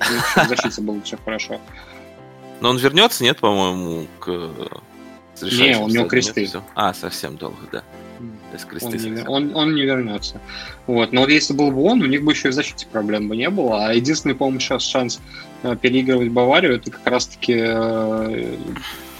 [0.00, 1.60] В защите было бы все хорошо.
[2.60, 4.30] Но он вернется, нет, по-моему, к
[5.42, 6.48] Не, у него кресты.
[6.74, 7.82] А, совсем долго, да.
[8.82, 10.40] Он не, он, он не вернется.
[10.86, 11.12] Вот.
[11.12, 13.36] Но вот если был бы он, у них бы еще и в защите проблем бы
[13.36, 13.88] не было.
[13.88, 15.20] А единственный, по-моему, сейчас шанс
[15.62, 18.56] э, переигрывать Баварию, это как раз-таки э,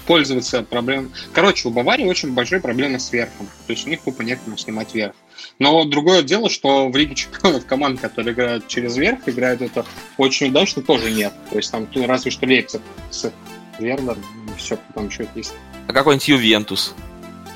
[0.06, 1.12] пользоваться проблем.
[1.32, 3.46] Короче, у Баварии очень большие проблемы с верхом.
[3.66, 5.14] То есть у них тупо некому снимать верх.
[5.58, 9.86] Но другое дело, что в Лиге Чемпионов команд, которые играют через верх, играют это
[10.18, 11.32] очень удачно, тоже нет.
[11.50, 13.32] То есть там ну, разве что Лейпциг с
[13.78, 14.18] Вернер,
[14.58, 15.54] все, потом что есть.
[15.88, 16.94] А какой-нибудь Ювентус?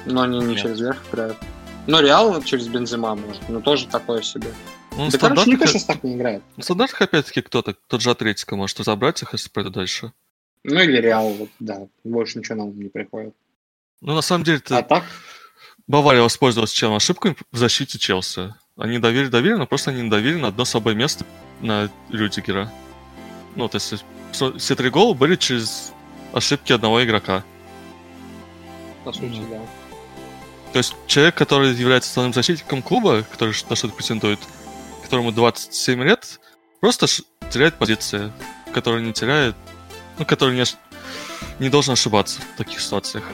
[0.07, 0.63] Но они не нет.
[0.63, 1.37] через верх играют.
[1.87, 4.49] Но Реал через Бензима может, но тоже такое себе.
[4.97, 6.43] Ну, да, короче, никто сейчас так не играет.
[6.57, 10.13] В стандартах, опять-таки, кто-то, тот же Атлетика может разобрать их, если пойдет дальше.
[10.65, 11.87] Ну или Реал, вот, да.
[12.05, 13.35] Больше ничего на ум не приходит.
[14.01, 14.79] Ну, на самом деле, это...
[14.79, 15.05] А так?
[15.91, 16.95] Бавария воспользовалась чем?
[16.95, 18.55] Ошибкой в защите Челси.
[18.77, 21.27] Они доверили, доверили, но просто они не доверили на одно слабое место
[21.61, 22.73] на Рюдигера.
[23.57, 25.93] Ну, то есть все три гола были через
[26.33, 27.43] ошибки одного игрока.
[29.05, 29.51] По сути, mm.
[29.51, 29.61] да.
[30.73, 34.39] То есть человек, который является основным защитником клуба, который на что-то претендует,
[35.03, 36.39] которому 27 лет,
[36.79, 37.09] просто
[37.51, 38.33] теряет позиции,
[38.73, 39.57] который не теряет
[40.19, 40.63] ну, который не,
[41.59, 43.25] не должен ошибаться в таких ситуациях.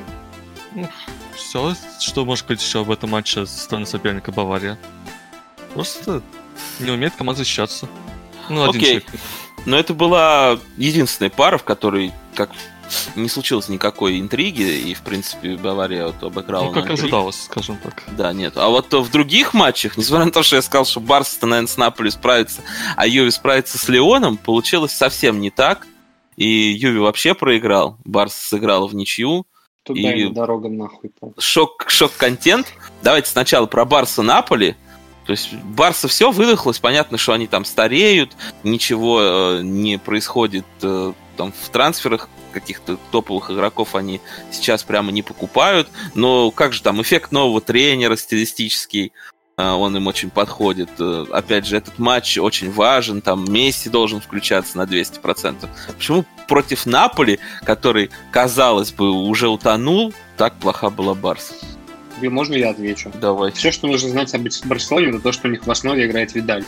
[0.73, 0.88] Ну,
[1.37, 4.79] все, что может быть еще об этом матче со стороны соперника Бавария.
[5.75, 6.22] Просто
[6.81, 7.88] не умеет команда защищаться.
[8.49, 9.01] Ну, один Окей.
[9.01, 9.20] Человек.
[9.66, 12.51] Но это была единственная пара, в которой как
[13.16, 16.66] не случилось никакой интриги, и, в принципе, Бавария вот обыграла.
[16.66, 18.05] Ну, как ожидалось, скажем так.
[18.12, 18.57] Да, нет.
[18.57, 21.77] А вот в других матчах, несмотря на то, что я сказал, что Барс-то, наверное, с
[21.77, 22.62] Наполи справится,
[22.96, 25.87] а Юви справится с Леоном, получилось совсем не так.
[26.37, 27.99] И Юви вообще проиграл.
[28.05, 29.46] Барс сыграл в ничью.
[29.87, 31.12] Туда и дорога нахуй.
[31.38, 32.66] Шок, шок-контент.
[33.03, 34.75] Давайте сначала про Барса Наполи.
[35.27, 41.12] То есть Барса все выдохлось, понятно, что они там стареют, ничего э, не происходит э,
[41.37, 44.20] там в трансферах каких-то топовых игроков они
[44.51, 45.88] сейчас прямо не покупают.
[46.14, 49.12] Но как же там эффект нового тренера стилистический,
[49.57, 50.90] а, он им очень подходит.
[50.99, 55.68] Э, опять же, этот матч очень важен, там Месси должен включаться на 200%.
[55.94, 61.55] Почему против Наполи, который, казалось бы, уже утонул, так плоха была Барса?
[62.17, 63.13] Тебе можно я отвечу?
[63.21, 63.53] Давай.
[63.53, 66.65] Все, что нужно знать об Барселоне, это то, что у них в основе играет Видаль.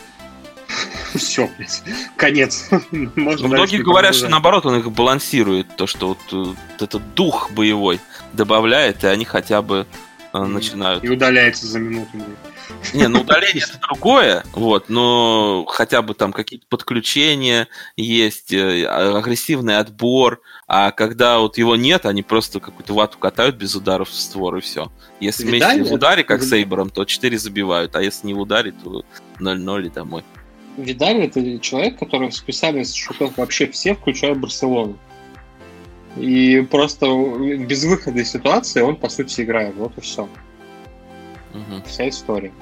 [1.14, 1.83] Все, блядь.
[2.17, 2.69] Конец.
[2.91, 8.01] Можно Многие говорят, что наоборот он их балансирует, то, что вот, вот этот дух боевой
[8.35, 9.87] добавляет, и они хотя бы
[10.33, 11.03] э, начинают.
[11.03, 12.11] И удаляется за минуту.
[12.94, 19.78] Не, ну удаление это другое, вот, но хотя бы там какие-то подключения есть, э, агрессивный
[19.78, 24.57] отбор, а когда вот его нет, они просто какую-то вату катают без ударов в створ
[24.57, 24.90] и все.
[25.20, 25.83] Если Видали?
[25.83, 29.04] в ударе, как с Эйбором, то 4 забивают, а если не в ударе, то
[29.40, 30.24] 0-0 и домой.
[30.76, 34.96] Видали, это человек, который списали с шутов вообще все, включая Барселону.
[36.16, 39.74] И просто без выхода из ситуации он, по сути, играет.
[39.76, 40.28] Вот и все.
[41.59, 41.83] Угу.
[41.87, 42.53] Вся история.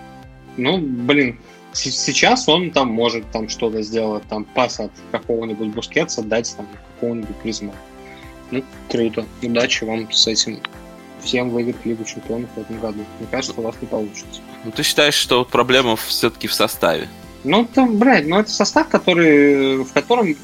[0.56, 1.38] Ну, блин,
[1.72, 7.36] сейчас он там может там что-то сделать, там пас от какого-нибудь Бускетса дать там какого-нибудь
[7.42, 7.74] Клизма.
[8.50, 9.26] Ну, круто.
[9.42, 10.60] Удачи вам с этим.
[11.22, 13.04] Всем выиграть Лигу Чемпионов в этом году.
[13.18, 14.40] Мне кажется, у вас не получится.
[14.64, 17.08] Ну, ты считаешь, что проблема все-таки в составе?
[17.42, 20.34] Ну, там, блядь, ну это состав, который, в котором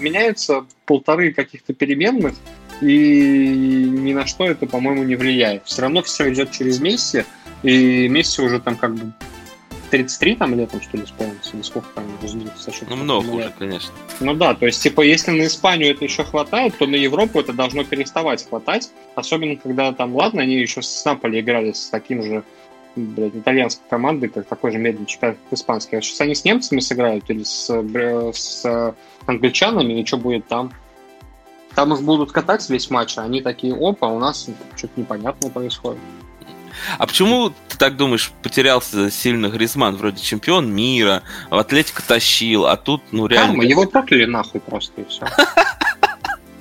[0.00, 2.34] меняются полторы каких-то переменных,
[2.80, 5.64] и ни на что это, по-моему, не влияет.
[5.64, 7.24] Все равно все идет через Месси,
[7.64, 9.12] и Месси уже там как бы
[9.90, 12.04] 33 там летом, что ли, исполнится, или сколько там
[12.56, 13.92] со Ну, много уже, конечно.
[14.20, 17.52] Ну да, то есть, типа, если на Испанию это еще хватает, то на Европу это
[17.52, 22.44] должно переставать хватать, особенно когда там, ладно, они еще с Наполи играли с таким же
[22.96, 25.96] блядь, итальянской командой, как такой же медленный чемпионат, как испанский.
[25.96, 27.70] А сейчас они с немцами сыграют или с,
[28.32, 28.94] с
[29.26, 30.72] англичанами, и что будет там?
[31.74, 36.00] Там их будут катать весь матч, а они такие, опа, у нас что-то непонятное происходит.
[36.98, 39.96] А почему, ты так думаешь, потерялся сильно Гризман?
[39.96, 43.48] Вроде чемпион мира, в Атлетико тащил, а тут, ну, реально...
[43.52, 45.26] Карма, его прокляли нахуй просто, и все.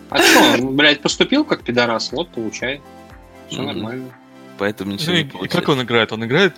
[0.10, 2.82] А что, он, блядь, поступил как пидорас, вот, получай.
[3.50, 4.12] Все нормально.
[4.60, 5.58] Поэтому ничего Ну не получается.
[5.60, 6.12] как он играет?
[6.12, 6.56] Он играет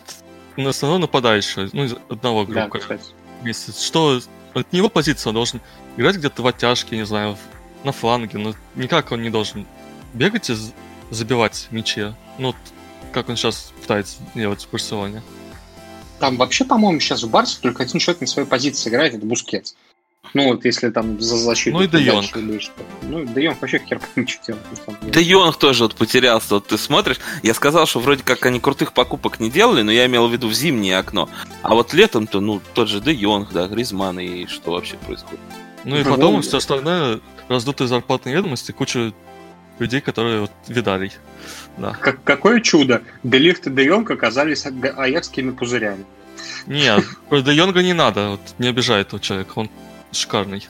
[0.57, 3.03] на основном нападающего, ну, из одного кстати.
[3.43, 3.81] месяц.
[3.81, 4.19] Что
[4.53, 5.61] от него позиция, он должен
[5.97, 7.37] играть где-то в оттяжке, не знаю,
[7.83, 9.65] на фланге, но никак он не должен
[10.13, 10.55] бегать и
[11.09, 12.13] забивать мячи.
[12.37, 12.53] Ну,
[13.15, 15.23] как он сейчас пытается делать в Барселоне.
[16.19, 19.73] Там вообще, по-моему, сейчас в Барсе только один человек на своей позиции играет, это Бускетс.
[20.33, 21.77] Ну, вот если там за защиту.
[21.77, 22.35] Ну и Де Йонг.
[23.03, 25.13] Ну, Де Йонг вообще херь делает.
[25.13, 27.19] Да Йонг тоже вот потерялся, вот ты смотришь.
[27.41, 30.49] Я сказал, что вроде как они крутых покупок не делали, но я имел в виду
[30.49, 31.29] в зимнее окно.
[31.61, 35.39] А вот летом-то, ну, тот же Де Йонг, да, Гризман, и что вообще происходит?
[35.85, 39.13] Ну и Ну, потом ну, все остальное раздутые зарплатные ведомости, куча
[39.79, 41.11] людей, которые вот видали.
[41.77, 41.91] Да.
[41.93, 43.01] Как- какое чудо!
[43.23, 46.05] Де Лигт и Де Йонг оказались аякскими пузырями.
[46.67, 49.69] Нет, про Де Йонга не надо, вот не обижай этого человека, он
[50.11, 50.67] шикарный.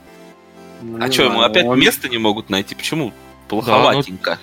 [0.82, 2.76] Ну, А что, ему опять он- место не могут найти?
[2.76, 3.14] Почему?
[3.48, 4.40] Плоховатенько.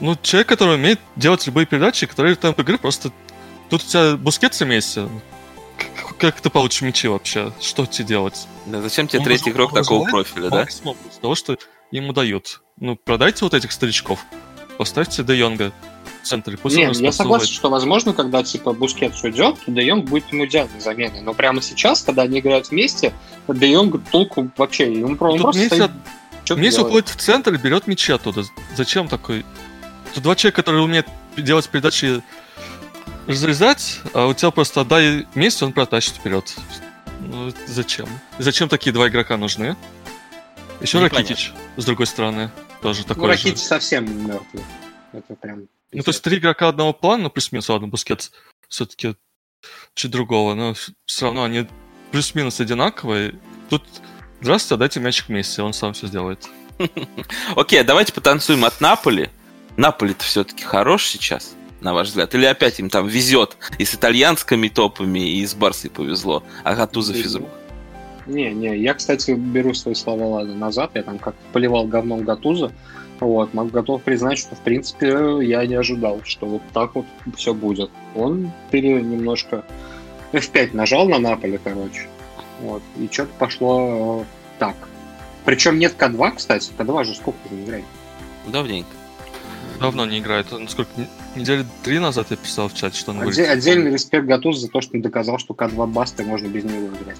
[0.00, 3.12] Ну, человек, который умеет делать любые передачи, который в темп игры просто...
[3.68, 5.08] Тут у тебя Бускетс имеется.
[5.76, 7.52] Как, как ты получишь мячи вообще?
[7.60, 8.46] Что тебе делать?
[8.66, 10.66] Да, зачем тебе Он третий игрок такого профиля, да?
[11.20, 11.58] того, что
[11.90, 12.62] ему дают.
[12.78, 14.24] Ну, продайте вот этих старичков.
[14.78, 15.72] Поставьте Де Йонга
[16.22, 16.56] в центре.
[16.56, 17.14] Пусть Нет, я распасовывает.
[17.14, 21.20] согласен, что, возможно, когда, типа, Бускетс уйдет, то Де Йонг будет ему идеальной заменой.
[21.20, 23.12] Но прямо сейчас, когда они играют вместе,
[23.48, 24.92] Де Йонг толку вообще...
[24.92, 25.90] Ему про- просто Месси стоит,
[26.58, 28.44] Месси уходит в центр и берет мячи оттуда.
[28.74, 29.44] Зачем такой?
[30.14, 32.22] Тут два человека, которые умеют делать передачи
[33.26, 36.54] разрезать, а у тебя просто отдай Месси, он протащит вперед.
[37.20, 38.08] Ну, зачем?
[38.38, 39.76] Зачем такие два игрока нужны?
[40.80, 41.18] Еще Непонятно.
[41.18, 43.28] Ракитич, с другой стороны, тоже Ну, такой же.
[43.30, 44.64] Ракитич совсем мертвый.
[45.12, 45.68] Это прям...
[45.92, 48.30] Ну, то есть три игрока одного плана, ну, плюс-минус, ладно, Бускетс
[48.68, 49.16] все-таки
[49.94, 51.66] чуть другого, но все равно они
[52.12, 53.34] плюс-минус одинаковые.
[53.68, 53.84] Тут,
[54.40, 56.48] здравствуйте, дайте мячик Месси, он сам все сделает.
[57.56, 59.30] Окей, давайте потанцуем от Наполи.
[59.76, 62.34] Наполи-то все-таки хорош сейчас, на ваш взгляд?
[62.34, 67.12] Или опять им там везет и с итальянскими топами, и с Барсой повезло, а Гатуза
[67.12, 67.48] физрук?
[68.26, 72.72] Не, не, я, кстати, беру свои слова назад, я там как поливал говном Гатуза,
[73.20, 77.06] вот, могу готов признать, что, в принципе, я не ожидал, что вот так вот
[77.36, 77.90] все будет.
[78.14, 79.64] Он пере немножко
[80.32, 82.08] F5 нажал на Наполе, короче,
[82.62, 84.24] вот, и что-то пошло э,
[84.58, 84.76] так.
[85.44, 87.84] Причем нет К2, кстати, К2 же сколько уже играет?
[88.46, 88.90] Давненько.
[89.80, 90.52] Давно не играет.
[90.52, 91.08] Он сколько, не-
[91.40, 93.48] недели три назад я писал в чате, что он Отде- говорит.
[93.48, 97.16] отдельный респект Гатузу за то, что он доказал, что К2 баста можно без него играть.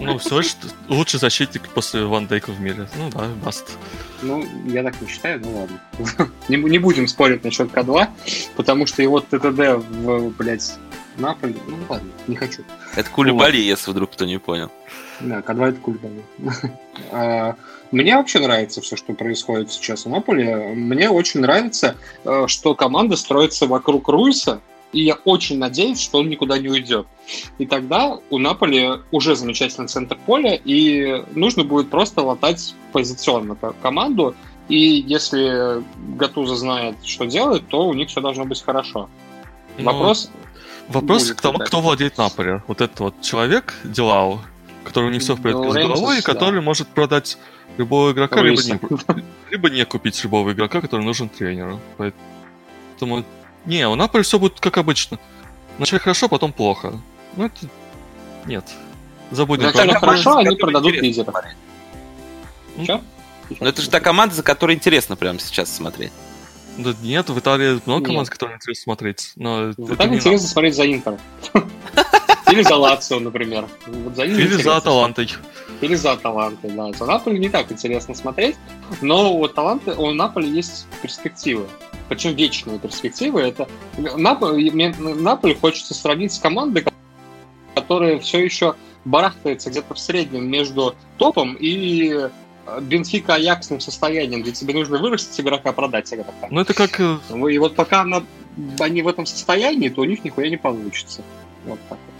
[0.00, 0.54] Ну, всего лишь
[0.88, 2.88] лучший защитник после Ван Дейка в мире.
[2.98, 3.78] Ну да, баст.
[4.22, 6.30] Ну, я так не считаю, ну ладно.
[6.48, 8.08] не, не будем спорить насчет К2,
[8.56, 10.74] потому что его ТТД в, блядь,
[11.16, 12.62] Наполе, ну ладно, не хочу.
[12.96, 14.70] Это Кулибали, если вдруг кто не понял.
[15.20, 16.22] Да, К2 это кульбаны.
[17.94, 20.74] Мне вообще нравится все, что происходит сейчас в Наполе.
[20.74, 24.60] Мне очень нравится, э, что команда строится вокруг Руиса,
[24.92, 27.06] и я очень надеюсь, что он никуда не уйдет.
[27.58, 33.74] И тогда у Наполи уже замечательный центр поля, и нужно будет просто латать позиционно ко-
[33.80, 34.34] команду,
[34.68, 35.84] и если
[36.16, 39.08] Гатуза знает, что делает, то у них все должно быть хорошо.
[39.78, 40.32] Ну, Вопрос...
[40.88, 42.62] Вопрос будет к тому, кто владеет Наполе.
[42.66, 44.40] Вот этот вот человек, Дилау,
[44.84, 46.32] который у них все в порядке с головой, и да.
[46.32, 47.38] который может продать
[47.78, 48.78] любого игрока, либо не,
[49.50, 51.80] либо не купить любого игрока, который нужен тренеру.
[51.96, 53.24] Поэтому,
[53.66, 55.18] не, у Наполи все будет как обычно.
[55.78, 57.00] Вначале хорошо, потом плохо.
[57.36, 57.66] Ну, это...
[58.46, 58.64] Нет.
[59.30, 61.32] Забудем Вначале про хорошо, они продадут лидера.
[62.84, 63.00] Чё?
[63.60, 66.12] Но это же та команда, за которой интересно прямо сейчас смотреть.
[66.78, 69.32] Да нет, в Италии много команд, которые интересно смотреть.
[69.36, 71.18] Но В это Италии интересно смотреть за Интер.
[72.50, 73.66] Или за Лацио, например.
[73.86, 75.30] Вот за Или за Аталантой.
[75.80, 76.92] Или за Аталантой, да.
[76.92, 78.56] За Наполи не так интересно смотреть,
[79.00, 81.66] но у Аталанты, у Наполи есть перспективы.
[82.08, 83.40] Причем вечные перспективы.
[83.40, 86.84] Это Наполи, мне Наполи хочется сравнить с командой,
[87.74, 92.28] которая все еще барахтается где-то в среднем между топом и
[92.80, 96.48] Бенфика Аяксным состоянием, где тебе нужно вырастить игрока, продать игрока.
[96.50, 96.98] Ну, это как...
[97.00, 98.24] э, Ну, И вот пока она-
[98.80, 101.22] они в этом состоянии, то у них нихуя не получится.
[101.66, 102.14] Вот так вот.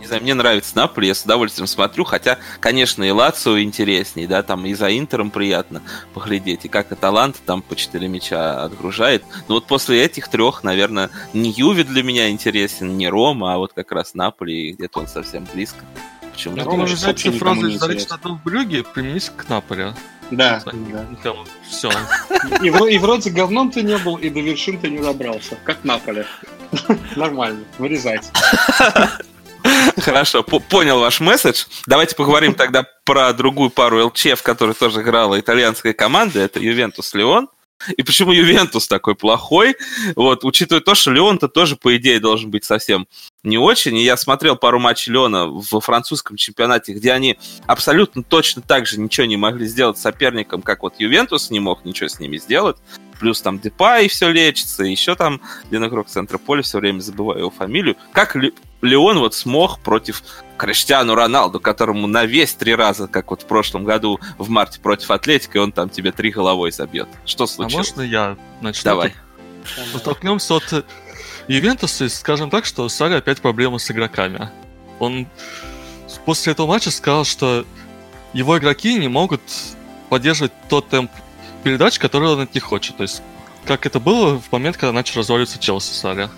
[0.00, 4.42] Не знаю, мне нравится Наполи, я с удовольствием смотрю, хотя, конечно, и Лацио интересней, да,
[4.42, 5.82] там и за Интером приятно
[6.14, 9.22] поглядеть, и как Аталанта там по 4 мяча отгружает.
[9.46, 13.72] Но вот после этих трех, наверное, не Юви для меня интересен, не Рома, а вот
[13.72, 15.84] как раз Наполи, и где-то он совсем близко.
[16.46, 17.34] Никому фразу не из «Заречной
[17.74, 18.14] интересен.
[18.14, 19.94] одной в Брюге» применить к Наполе.
[20.30, 21.34] Да, да.
[21.68, 21.90] Все.
[22.62, 25.56] И, и вроде говном ты не был, и до вершин ты не добрался.
[25.64, 26.26] Как на поле.
[27.16, 28.30] Нормально, вырезать.
[29.98, 31.64] Хорошо, по- понял ваш месседж.
[31.86, 36.40] Давайте поговорим тогда про другую пару ЛЧ, в которой тоже играла итальянская команда.
[36.40, 37.48] Это Ювентус Леон.
[37.96, 39.76] И почему Ювентус такой плохой?
[40.16, 43.06] Вот, учитывая то, что Леон-то тоже, по идее, должен быть совсем
[43.48, 43.96] не очень.
[43.96, 49.00] И я смотрел пару матчей Леона во французском чемпионате, где они абсолютно точно так же
[49.00, 52.76] ничего не могли сделать с соперником, как вот Ювентус не мог ничего с ними сделать.
[53.18, 57.00] Плюс там Депа и все лечится, и еще там один игрок центра поля, все время
[57.00, 57.96] забываю его фамилию.
[58.12, 60.22] Как Ле- Леон вот смог против
[60.56, 65.10] Криштиану Роналду, которому на весь три раза, как вот в прошлом году в марте против
[65.10, 67.08] Атлетика, и он там тебе три головой забьет.
[67.24, 67.88] Что А случилось?
[67.88, 68.84] можно я начну?
[68.84, 69.14] Давай.
[69.94, 70.84] Оттолкнемся от
[71.48, 74.50] Ювентуса и скажем так, что у Сари опять проблемы с игроками.
[74.98, 75.26] Он
[76.24, 77.64] после этого матча сказал, что
[78.32, 79.40] его игроки не могут
[80.10, 81.10] поддерживать тот темп
[81.64, 82.96] передач, который он от них хочет.
[82.96, 83.22] То есть,
[83.64, 86.26] как это было в момент, когда начал разваливаться Челси Сари.
[86.26, 86.30] То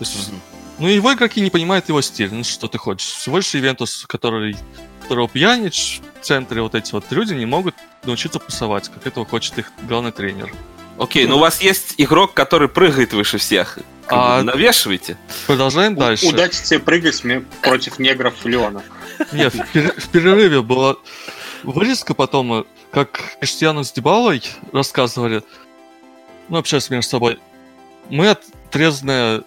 [0.00, 0.40] есть, Мгм.
[0.78, 2.32] ну, его игроки не понимают его стиль.
[2.32, 3.08] Ну, что ты хочешь?
[3.08, 4.56] Всего лишь Ювентус, который,
[5.02, 7.74] которого Пьянич в центре, вот эти вот люди не могут
[8.04, 10.52] научиться пасовать, как этого хочет их главный тренер.
[10.98, 13.78] Окей, ну у вас есть игрок, который прыгает выше всех.
[14.08, 15.16] А- навешивайте.
[15.46, 16.26] Продолжаем дальше.
[16.26, 17.22] Удачи тебе прыгать
[17.62, 18.82] против негров Леона.
[19.32, 20.96] Нет, в, пере- в перерыве была
[21.62, 24.42] вырезка потом, э, как Криштиану с Дебалой
[24.72, 25.42] рассказывали,
[26.48, 27.38] ну, общаясь между собой,
[28.08, 29.42] мы отрезанные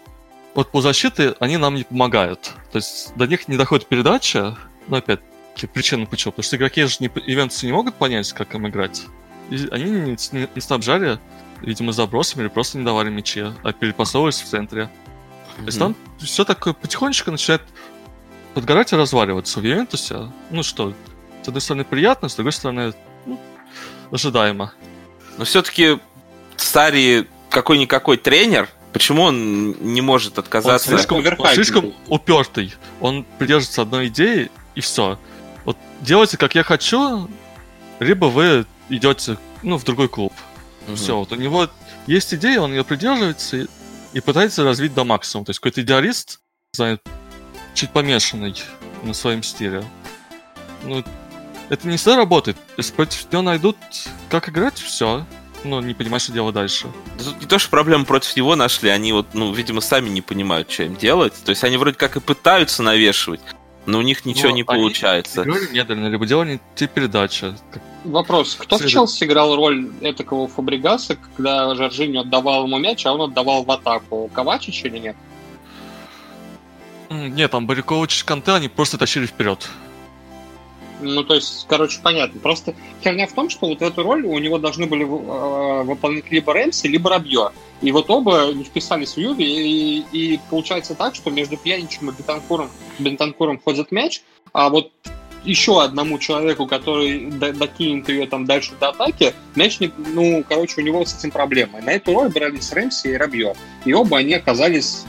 [0.54, 2.52] от полузащиты, они нам не помогают.
[2.72, 5.22] То есть до них не доходит передача, но опять
[5.74, 6.34] причина почему.
[6.34, 9.04] Потому что игроки же не, ивенты не могут понять, как им играть.
[9.72, 10.00] Они не,
[10.32, 11.20] не- не снабжали,
[11.62, 14.90] видимо, забросами или просто не давали мячи, а перепасовывались в центре.
[15.58, 17.62] То есть там все такое потихонечку начинает
[18.54, 20.32] подгорать и разваливаться в Ювентусе.
[20.50, 20.94] Ну что,
[21.44, 22.94] с одной стороны приятно, с другой стороны
[23.26, 23.40] ну,
[24.12, 24.74] ожидаемо.
[25.38, 26.00] Но все-таки
[26.56, 28.70] Сари какой-никакой тренер.
[28.94, 30.90] Почему он не может Он отказаться?
[30.90, 32.74] слишком, он слишком упертый.
[33.00, 35.18] Он придерживается одной идеи, и все.
[35.64, 37.30] Вот делайте, как я хочу,
[38.00, 38.66] либо вы
[38.96, 40.34] идете ну, в другой клуб.
[40.88, 40.96] Мгм.
[40.96, 41.70] Все, вот у него
[42.08, 43.68] есть идея, он ее придерживается и,
[44.14, 45.46] и пытается развить до максимума.
[45.46, 46.40] То есть какой-то идеалист,
[46.74, 47.00] знаю,
[47.74, 48.56] чуть помешанный
[49.04, 49.84] на своем стиле.
[50.84, 51.04] Ну,
[51.70, 52.58] это не всегда работает.
[52.78, 53.78] Если против него найдут,
[54.30, 55.26] как играть, все.
[55.64, 56.88] Ну, не понимаешь, что делать дальше.
[57.18, 60.22] Да Тут не то, что проблему против него нашли, они вот, ну, видимо, сами не
[60.22, 61.34] понимают, что им делать.
[61.46, 63.42] То есть они вроде как и пытаются навешивать,
[63.86, 65.44] но у них ничего Но не они получается.
[65.44, 67.54] Играли медленно, либо делали те передачи.
[68.04, 68.56] Вопрос.
[68.56, 68.94] Кто в Следует.
[68.94, 74.30] Челси играл роль этакого Фабригаса, когда Жоржиньо отдавал ему мяч, а он отдавал в атаку?
[74.34, 75.16] Ковачич или нет?
[77.10, 79.68] Нет, там Барякович и Канте, они просто тащили вперед.
[81.02, 82.40] Ну, то есть, короче, понятно.
[82.40, 86.54] Просто херня в том, что вот эту роль у него должны были э, выполнять либо
[86.54, 87.52] Рэмси, либо Рабье.
[87.82, 92.14] И вот оба не вписались в Юве, и, и получается так, что между Пьяничем и
[92.14, 94.22] Бентанкуром, Бентанкуром ходит мяч,
[94.54, 94.92] а вот
[95.44, 100.82] еще одному человеку, который до- докинет ее там дальше до атаки, мяч, не, ну, короче,
[100.82, 101.82] у него с этим проблемы.
[101.82, 103.56] На эту роль брались Рэмси и Рабье.
[103.86, 105.06] И оба они оказались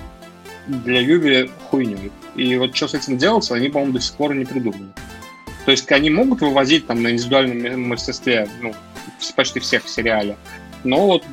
[0.67, 2.11] для Юви хуйней.
[2.37, 4.89] И вот что с этим делать, они, по-моему, до сих пор не придумали.
[5.65, 8.75] То есть они могут вывозить там на индивидуальном мастерстве ну,
[9.37, 10.37] почти всех в сериале,
[10.85, 11.25] но вот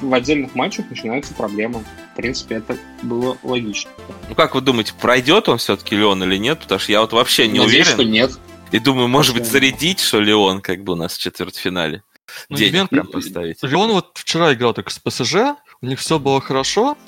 [0.00, 1.82] в отдельных матчах начинаются проблемы.
[2.12, 3.90] В принципе, это было логично.
[4.28, 6.58] Ну как вы думаете, пройдет он все-таки Леон или нет?
[6.60, 7.92] Потому что я вот вообще не Надеюсь, уверен.
[7.92, 8.38] что нет.
[8.72, 12.02] И думаю, может быть, зарядить, что Леон как бы у нас в четвертьфинале.
[12.50, 13.62] Ну, Денег Ювент- прям поставить.
[13.62, 15.36] Леон вот вчера играл только с ПСЖ,
[15.80, 16.98] у них все было хорошо,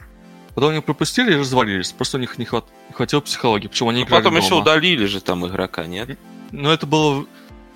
[0.54, 1.92] потом они пропустили и развалились.
[1.92, 3.68] Просто у них не, хват- не хватило психологии.
[3.68, 4.62] Почему они Ну, играли потом еще дома.
[4.62, 6.16] удалили же там игрока, нет?
[6.50, 7.26] Но это было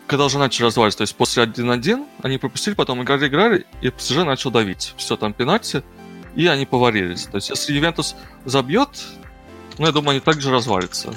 [0.07, 0.99] когда уже начали разваливаться.
[0.99, 4.95] То есть после 1-1 они пропустили, потом играли-играли, и ПСЖ начал давить.
[4.97, 5.83] Все, там пенальти,
[6.35, 7.25] и они поварились.
[7.25, 8.91] То есть если Ювентус забьет,
[9.79, 11.15] ну, я думаю, они также развалятся.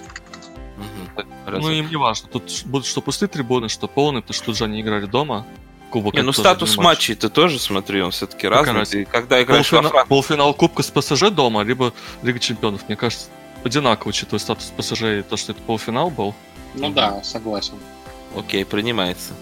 [0.78, 1.28] Мгм.
[1.48, 2.30] Ну, им не важно.
[2.30, 5.46] Тут будут что пустые трибуны, что полные, потому что тут же они играли дома.
[5.90, 6.86] Кубок Не, ну статус матч.
[6.86, 8.86] матчей ты тоже смотри, он все-таки разный.
[8.86, 11.94] Ты когда играешь во Полуфина- Франции, Полуфинал Кубка с ПСЖ дома, либо
[12.24, 12.82] Лига Чемпионов.
[12.90, 13.28] Мне кажется,
[13.64, 16.36] одинаково, учитывая статус ПСЖ и то, что это полуфинал был.
[16.80, 17.76] Ну да, согласен.
[18.36, 19.34] окей, принимается.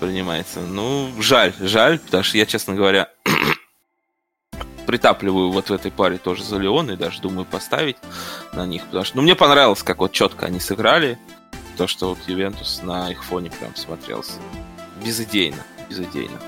[0.00, 0.60] Принимается.
[0.60, 3.08] Ну, жаль, жаль, потому что я, честно говоря,
[4.86, 7.96] притапливаю вот в этой паре тоже за Леон и даже думаю поставить
[8.52, 11.18] на них, потому что, ну, мне понравилось, как вот четко они сыграли,
[11.76, 14.34] то, что вот Ювентус на их фоне прям смотрелся
[15.04, 16.40] безыдейно, безыдейно.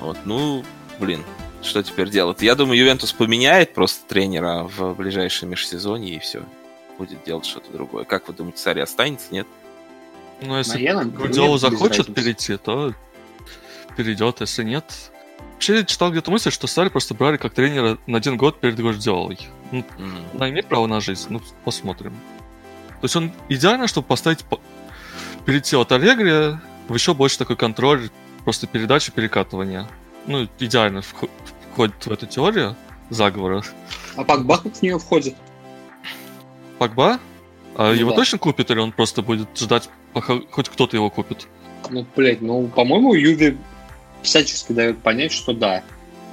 [0.00, 0.64] Вот, ну,
[0.98, 1.24] блин,
[1.62, 2.42] что теперь делать?
[2.42, 6.42] Я думаю, Ювентус поменяет просто тренера в ближайшее межсезонье и все.
[7.00, 8.04] Будет делать что-то другое.
[8.04, 9.46] Как вы думаете, Сари останется, нет?
[10.42, 12.92] Ну, если Гвардиола захочет перейти, то
[13.96, 14.84] перейдет, если нет...
[15.54, 18.76] Вообще я читал где-то мысль, что Сари просто брали как тренера на один год перед
[18.76, 19.38] Гвардиолой.
[19.72, 20.14] Ну, М.
[20.34, 22.12] она имеет право на жизнь, ну, посмотрим.
[23.00, 24.44] То есть он идеально, чтобы поставить...
[24.44, 24.60] по-
[25.46, 28.10] Перейти от Аллегри в еще больше такой контроль,
[28.44, 29.88] просто передачи, перекатывания.
[30.26, 31.30] Ну, идеально вхо-
[31.72, 32.76] входит в эту теорию
[33.08, 33.62] заговора.
[34.16, 35.34] А Пакба в нее входит?
[36.80, 37.20] Погба?
[37.76, 38.16] А Ну его да.
[38.16, 41.46] точно купит, или он просто будет ждать, пока хоть кто-то его купит?
[41.90, 43.58] Ну, блядь, ну, по-моему, Юви
[44.22, 45.82] всячески дает понять, что да.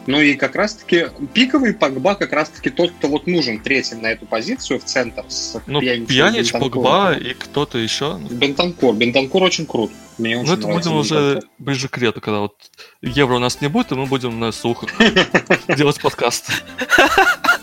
[0.06, 4.26] Ну и как раз-таки пиковый Погба как раз-таки тот, кто вот нужен третьим на эту
[4.26, 6.54] позицию в центр с Ну, Пьянич.
[6.54, 8.18] Погба и кто-то еще.
[8.32, 8.96] Бентанкур.
[8.96, 9.92] Бентанкур очень крут.
[10.18, 12.56] Мне очень Ну, это нравится будем уже ближе к лету, когда вот
[13.02, 14.90] евро у нас не будет, и мы будем на слухах
[15.76, 16.64] делать подкаст.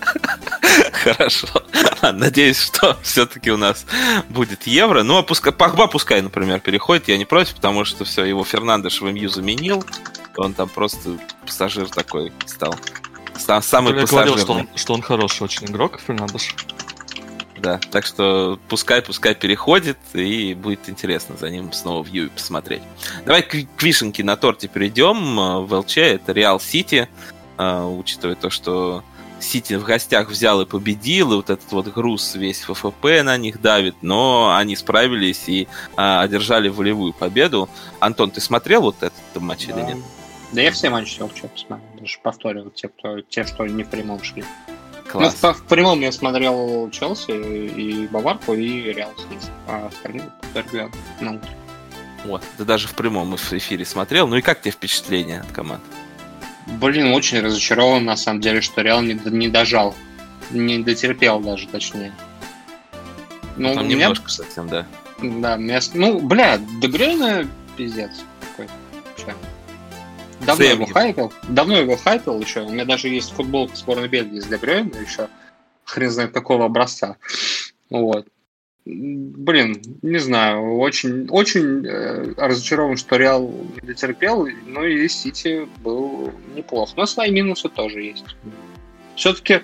[1.05, 1.47] Хорошо.
[2.13, 3.85] Надеюсь, что все-таки у нас
[4.29, 5.03] будет евро.
[5.03, 7.09] Ну, а пускай, Погба пускай, например, переходит.
[7.09, 9.85] Я не против, потому что все, его Фернандеш в МЮ заменил.
[10.37, 12.75] Он там просто пассажир такой стал.
[13.35, 14.41] Са- Самый Я говорил, пассажирный.
[14.43, 16.55] что он, что он хороший очень игрок, Фернандеш.
[17.59, 22.83] Да, так что пускай, пускай переходит, и будет интересно за ним снова в Юве посмотреть.
[23.25, 25.39] Давай к, к вишенке на торте перейдем.
[25.41, 27.09] Э, В ЛЧ это Реал Сити,
[27.57, 29.05] Э, учитывая то, что
[29.45, 33.61] Сити в гостях взял и победил, и вот этот вот груз весь ФФП на них
[33.61, 37.69] давит, но они справились и а, одержали волевую победу.
[38.01, 39.83] Антон, ты смотрел вот этот матч или Да.
[39.83, 39.99] нет?
[40.53, 41.89] Да я все матчи вообще посмотрел.
[42.01, 44.45] Даже повторил те, кто, те, что не в прямом шли.
[45.13, 45.35] Ну, Класс.
[45.43, 49.49] в, в прямом я смотрел Челси и Баварку, и Реал снизу.
[49.69, 50.31] А остальные
[51.21, 51.51] на утро.
[52.25, 54.27] Вот, ты даже в прямом в эфире смотрел.
[54.27, 55.83] Ну и как тебе впечатление от команд?
[56.67, 59.95] Блин, очень разочарован, на самом деле, что Реал не, не дожал.
[60.51, 62.13] Не дотерпел даже, точнее.
[63.57, 64.87] Ну, Там меня, немножко совсем, да.
[65.23, 68.11] да, с- ну, бля, Дегрейна пиздец
[68.41, 68.69] какой.
[70.41, 71.33] Давно его хайпил.
[71.49, 72.63] Давно его хайпил еще.
[72.63, 75.29] У меня даже есть футболка сборной Бельгии с Дегрейна еще.
[75.85, 77.17] Хрен знает какого образца.
[77.91, 78.27] Вот.
[78.87, 86.33] Блин, не знаю, очень, очень э, разочарован, что Реал не дотерпел, ну и Сити был
[86.55, 86.95] неплох.
[86.95, 88.37] Но свои минусы тоже есть.
[89.17, 89.63] Все-таки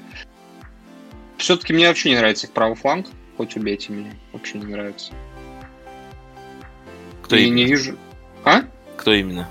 [1.36, 5.12] все-таки мне вообще не нравится их правый фланг, хоть убейте меня, вообще не нравится.
[7.22, 7.56] Кто и именно?
[7.56, 7.98] не вижу.
[8.44, 8.62] А?
[8.96, 9.48] Кто именно?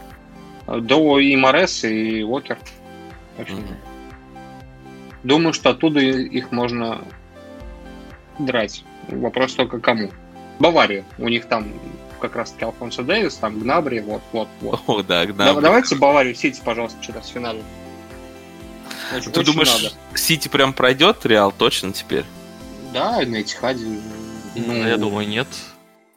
[0.68, 2.58] До и Морес, и Уокер.
[3.38, 3.56] Вообще.
[5.24, 7.04] Думаю, что оттуда их можно
[8.38, 8.84] драть.
[9.18, 10.12] Вопрос только кому.
[10.60, 11.06] Бавария.
[11.18, 11.74] У них там
[12.20, 14.82] как раз таки Алфонсо Дэвис, там Гнабри, вот, вот, вот.
[14.88, 15.64] О, да, Да- Гнабри.
[15.64, 17.62] давайте Баварию Сити, пожалуйста, что-то в финале.
[19.16, 19.96] Очень- Ты очень думаешь, надо.
[20.16, 22.26] Сити прям пройдет Реал точно теперь?
[22.94, 23.86] Да, на Этихаде.
[24.56, 25.48] Ну, я думаю, нет.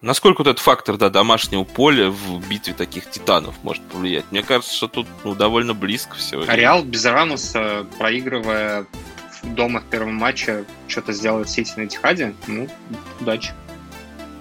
[0.00, 4.24] Насколько вот этот фактор да, домашнего поля в битве таких титанов может повлиять?
[4.32, 6.42] Мне кажется, что тут ну, довольно близко все.
[6.46, 8.86] А Реал без Рамоса, проигрывая
[9.42, 12.68] дома в первом матче, что-то сделает Сити на Этихаде, ну,
[13.20, 13.52] удачи.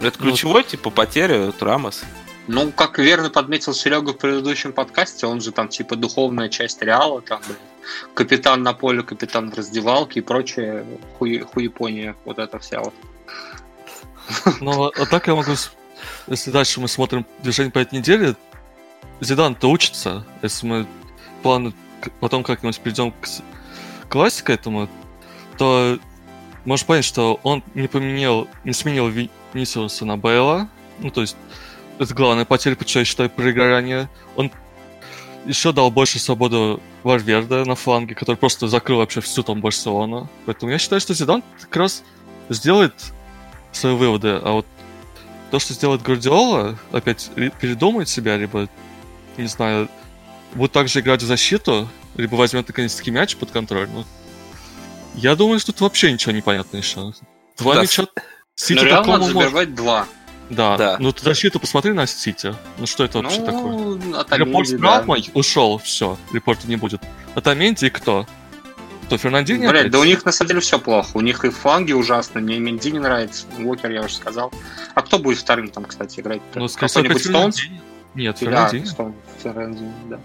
[0.02, 2.04] Это ключевой, типа, потеря, Рамос.
[2.48, 7.22] Ну, как верно подметил Серега в предыдущем подкасте, он же там типа духовная часть Реала,
[7.22, 7.58] там, блин,
[8.14, 10.86] капитан на поле, капитан в раздевалке и прочее
[11.18, 12.94] хуе, хуепония, вот это вся вот.
[14.60, 15.52] Но а так я могу...
[16.28, 18.36] Если дальше мы смотрим движение по этой неделе,
[19.20, 20.26] Зидан-то учится.
[20.42, 20.88] Если мы
[21.44, 21.74] планы
[22.20, 23.28] потом как-нибудь придем к
[24.12, 24.90] классике этому,
[25.58, 25.98] то
[26.66, 30.70] можно понять, что он не поменял, не сменил Ви- Винисиуса на Бейла.
[31.00, 31.36] Ну, то есть,
[31.98, 34.10] это главная потеря, почему я считаю проиграние.
[34.36, 34.52] Он
[35.46, 40.30] еще дал больше свободу Варверде на фланге, который просто закрыл вообще всю там Барселону.
[40.46, 42.04] Поэтому я считаю, что Зидан как раз
[42.50, 42.94] сделает
[43.72, 44.66] свои выводы, а вот
[45.50, 48.70] то, что сделает Гвардиола, опять передумает себя, либо,
[49.38, 49.90] не знаю,
[50.54, 51.88] будет также играть в защиту,
[52.18, 53.88] либо возьмет наконец-таки мяч под контроль.
[53.94, 54.06] Ну,
[55.16, 57.14] я думаю, что тут вообще ничего не понятно еще.
[57.58, 58.08] Два Да, мяча
[58.56, 60.08] Сити Но такому надо может- забивать два.
[60.50, 60.78] Да.
[60.78, 60.98] Да.
[61.00, 62.54] Ну, ты защиту посмотри на Сити.
[62.78, 63.72] Ну, что это вообще такое?
[63.72, 64.96] Ну, от Репорт с Аменди, да.
[64.98, 67.02] травмой ушел, все, репорта не будет.
[67.36, 68.28] От Аменди и кто?
[69.06, 69.92] Кто, Фернандини Блять, опять?
[69.92, 71.12] да у них на самом деле все плохо.
[71.16, 74.54] У них и фланги ужасно, мне Менди не нравится, Уокер я уже сказал.
[74.94, 76.42] А кто будет вторым там, кстати, играть?
[76.56, 77.58] Ну, скорее всего, Стоунс?
[77.58, 77.82] Фернандини.
[78.16, 78.86] Нет, Да, Фернандини.
[78.86, 80.20] Стоунс, Фернандини, да.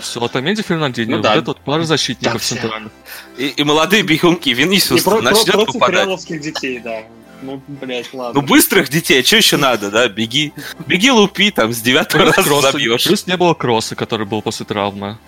[0.00, 1.10] Все, от Аменди Фернандини.
[1.10, 1.34] Ну вот да.
[1.36, 2.54] это вот пара защитников Да, все.
[2.56, 2.92] центральных.
[3.38, 5.94] И, и молодые бегунки, Винисиус про- про- начнет против попадать.
[6.06, 7.02] реаловских детей, да.
[7.42, 8.40] Ну, блять, ладно.
[8.40, 10.08] Ну, быстрых детей, что еще надо, да?
[10.08, 10.52] Беги,
[10.86, 13.04] беги лупи, там, с девятого раза кросса- забьешь.
[13.04, 15.18] плюс не было кросса, который был после травмы.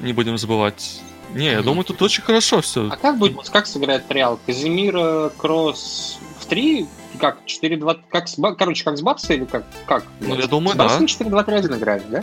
[0.00, 1.00] Не будем забывать.
[1.34, 2.88] Не, я думаю, тут очень хорошо все.
[2.92, 4.38] А как будет, как сыграет Реал?
[4.46, 6.86] Казимир, Кросс в 3?
[7.18, 9.64] Как, 4-2, как с, короче, как с Бакса или как?
[9.86, 10.04] как?
[10.20, 10.84] Ну, я думаю, с да.
[10.84, 12.22] Барсом 4-2-3-1 играет, да?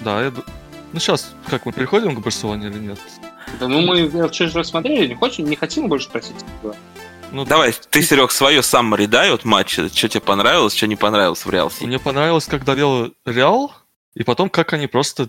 [0.00, 0.32] Да, я...
[0.92, 2.98] Ну, сейчас, как, мы переходим к Барселоне или нет?
[3.60, 6.36] Да, ну, мы вчера же смотрели, не, хочем, не хотим больше спросить.
[7.32, 9.88] Ну, Давай, ты, Серег, свое саммари дай от матча.
[9.88, 11.72] Что тебе понравилось, что не понравилось в Реал?
[11.80, 13.74] Мне понравилось, как давил Реал,
[14.14, 15.28] и потом, как они просто,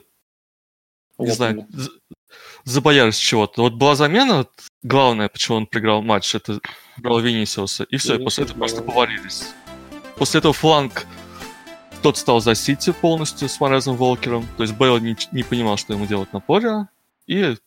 [1.18, 1.90] не знаю, з-
[2.64, 3.64] забоялись чего-то.
[3.64, 4.52] Вот была замена, вот
[4.84, 6.60] главное, почему он проиграл матч, это
[6.98, 9.50] брал Винисиуса, и все, и после этого просто повалились.
[10.16, 11.06] После этого фланг
[12.08, 15.92] тот стал за Сити полностью с Морезом Волкером, то есть Бейл не, не понимал, что
[15.92, 16.88] ему делать на поле,
[17.26, 17.58] и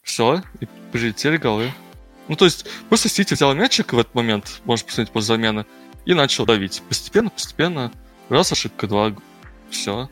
[0.00, 1.72] все, и прилетели голы.
[2.28, 5.66] Ну, то есть, просто Сити взял мячик в этот момент, можно посмотреть после замены,
[6.06, 6.82] и начал давить.
[6.88, 7.90] Постепенно, постепенно.
[8.28, 9.12] Раз ошибка, два.
[9.70, 10.08] Все.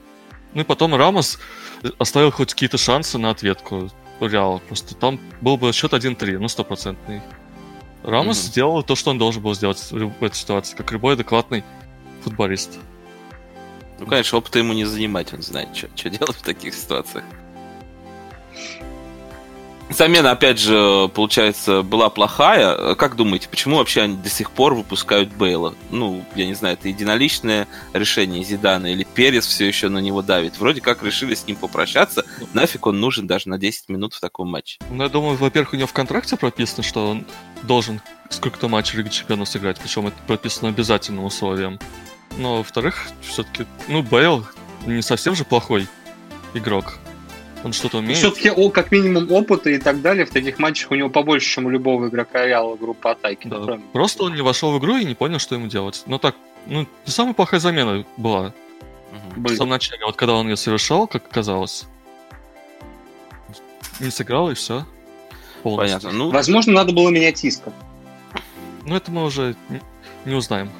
[0.54, 1.38] Ну и потом Рамос
[1.98, 4.60] оставил хоть какие-то шансы на ответку Реал.
[4.66, 7.22] Просто там был бы счет 1-3, ну, стопроцентный.
[8.02, 8.46] Рамос Мгм.
[8.48, 11.62] сделал то, что он должен был сделать в этой ситуации, как любой адекватный
[12.22, 12.78] футболист.
[13.98, 17.24] Ну, конечно, опыта ему не занимать, он знает, что делать в таких ситуациях.
[19.90, 22.94] Замена, опять же, получается, была плохая.
[22.94, 25.74] Как думаете, почему вообще они до сих пор выпускают Бейла?
[25.90, 30.58] Ну, я не знаю, это единоличное решение Зидана или Перес все еще на него давит.
[30.58, 32.26] Вроде как решили с ним попрощаться.
[32.52, 34.78] Нафиг он нужен даже на 10 минут в таком матче?
[34.90, 37.24] Ну, я думаю, во-первых, у него в контракте прописано, что он
[37.62, 41.78] должен сколько-то матчей Лиги Чемпионов сыграть, причем это прописано обязательным условием.
[42.36, 44.44] Но, во-вторых, все-таки, ну, Бейл
[44.86, 45.88] не совсем же плохой
[46.54, 46.98] игрок.
[47.64, 48.18] Он что-то умеет.
[48.18, 51.66] Все-таки, о, как минимум, опыта и так далее в таких матчах у него побольше, чем
[51.66, 53.48] у любого игрока Реала группы атаки.
[53.48, 53.86] Да, Ну, правильно.
[53.92, 56.04] Просто он не вошел в игру и не понял, что ему делать.
[56.06, 58.52] Ну так, ну, не самая плохая замена была
[59.34, 59.44] Мгм.
[59.44, 60.04] в самом начале.
[60.04, 61.86] Вот когда он ее совершал, как оказалось,
[63.98, 64.86] не сыграл и все.
[65.64, 65.98] Полностью.
[66.00, 66.16] Понятно.
[66.16, 67.72] Ну, Возможно, надо было менять Иска.
[68.84, 69.80] Ну это мы уже не,
[70.24, 70.70] не узнаем.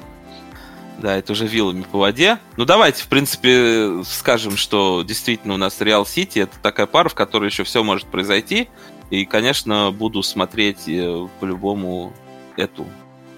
[1.01, 2.39] Да, это уже вилами по воде.
[2.57, 7.15] Ну, давайте, в принципе, скажем, что действительно у нас Реал Сити это такая пара, в
[7.15, 8.67] которой еще все может произойти.
[9.09, 12.13] И, конечно, буду смотреть э, по-любому
[12.57, 12.85] эту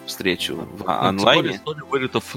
[0.05, 1.62] встречу в Ну, тем более онлайне.
[1.89, 2.36] Вылетов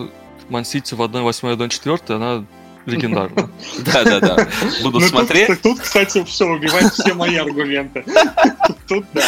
[0.48, 2.44] Ман-Сити в 1-8 1-4, она
[2.86, 3.50] легендарна.
[3.78, 4.48] Да-да-да.
[4.82, 5.46] Буду Ну, смотреть.
[5.46, 8.04] Тут, тут, кстати, все, убивает все мои аргументы.
[8.88, 9.24] Тут да.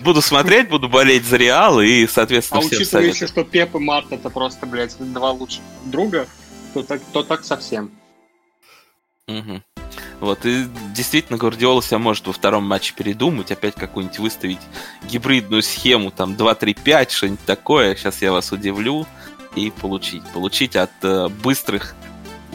[0.00, 3.78] Буду смотреть, буду болеть за Реал и, А соответственно, всем учитывая еще, что Пеп и
[3.78, 6.26] Март это просто, блядь, два лучших друга,
[6.72, 7.90] то так, то так совсем.
[10.20, 14.60] Вот, и действительно, Гвардиола себя может во втором матче передумать, опять какую-нибудь выставить
[15.04, 19.06] гибридную схему, там, 2-3-5, что-нибудь такое, сейчас я вас удивлю,
[19.56, 20.22] и получить.
[20.32, 21.94] Получить от э, быстрых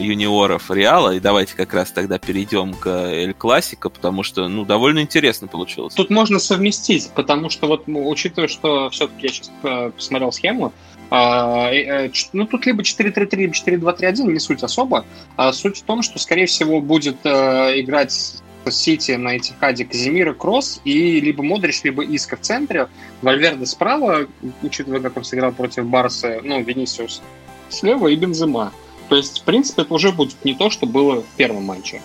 [0.00, 5.00] юниоров Реала, и давайте как раз тогда перейдем к Эль Классико, потому что, ну, довольно
[5.00, 5.94] интересно получилось.
[5.94, 9.50] Тут можно совместить, потому что вот, ну, учитывая, что все-таки я сейчас
[9.94, 10.72] посмотрел схему,
[11.10, 15.04] а, э, э, ну, тут либо 4-3-3, либо 4-2-3-1, не суть особо.
[15.36, 20.80] А суть в том, что, скорее всего, будет э, играть Сити на Этихаде Каземиро, Кроос
[20.84, 22.88] и либо Модрич, либо Иско в центре,
[23.22, 24.26] Вальверде справа,
[24.62, 27.22] учитывая, как он сыграл против Барса, ну, Винисиус
[27.70, 28.72] слева и Бензема.
[29.10, 32.00] То есть, в принципе, это уже будет не то, что было в первом матче,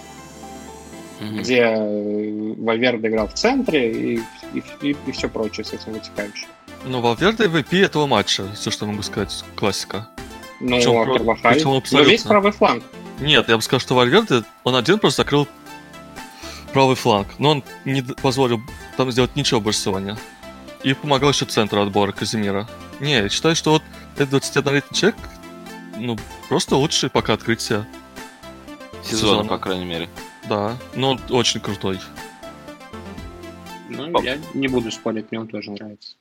[1.19, 1.37] Мгм.
[1.37, 4.21] где э, Вальверде играл в центре и,
[4.53, 6.47] и, все прочее с этим вытекающее.
[6.83, 10.09] Ну, Вальверде MVP этого матча, все, что могу сказать, классика.
[10.59, 11.53] Ну, Причем а Карвахаль?
[11.53, 12.09] причем абсолютно.
[12.11, 12.83] весь правый фланг.
[13.19, 15.47] Нет, я бы сказал, что Вальверде, он один просто закрыл
[16.73, 18.59] правый фланг, но он не позволил
[18.97, 20.17] там сделать ничего Барселоне.
[20.83, 22.67] И помогал еще центру отбора Казимира.
[22.99, 23.83] Не, я считаю, что вот
[24.17, 25.19] этот 21-летний человек,
[25.97, 26.17] ну,
[26.49, 27.85] просто лучший пока открытие.
[29.03, 29.49] Сезона, сезона.
[29.49, 30.09] по крайней мере.
[30.47, 31.99] Да, но он очень крутой.
[33.89, 34.23] Ну, Пап.
[34.23, 36.15] я не буду спорить, мне он тоже нравится.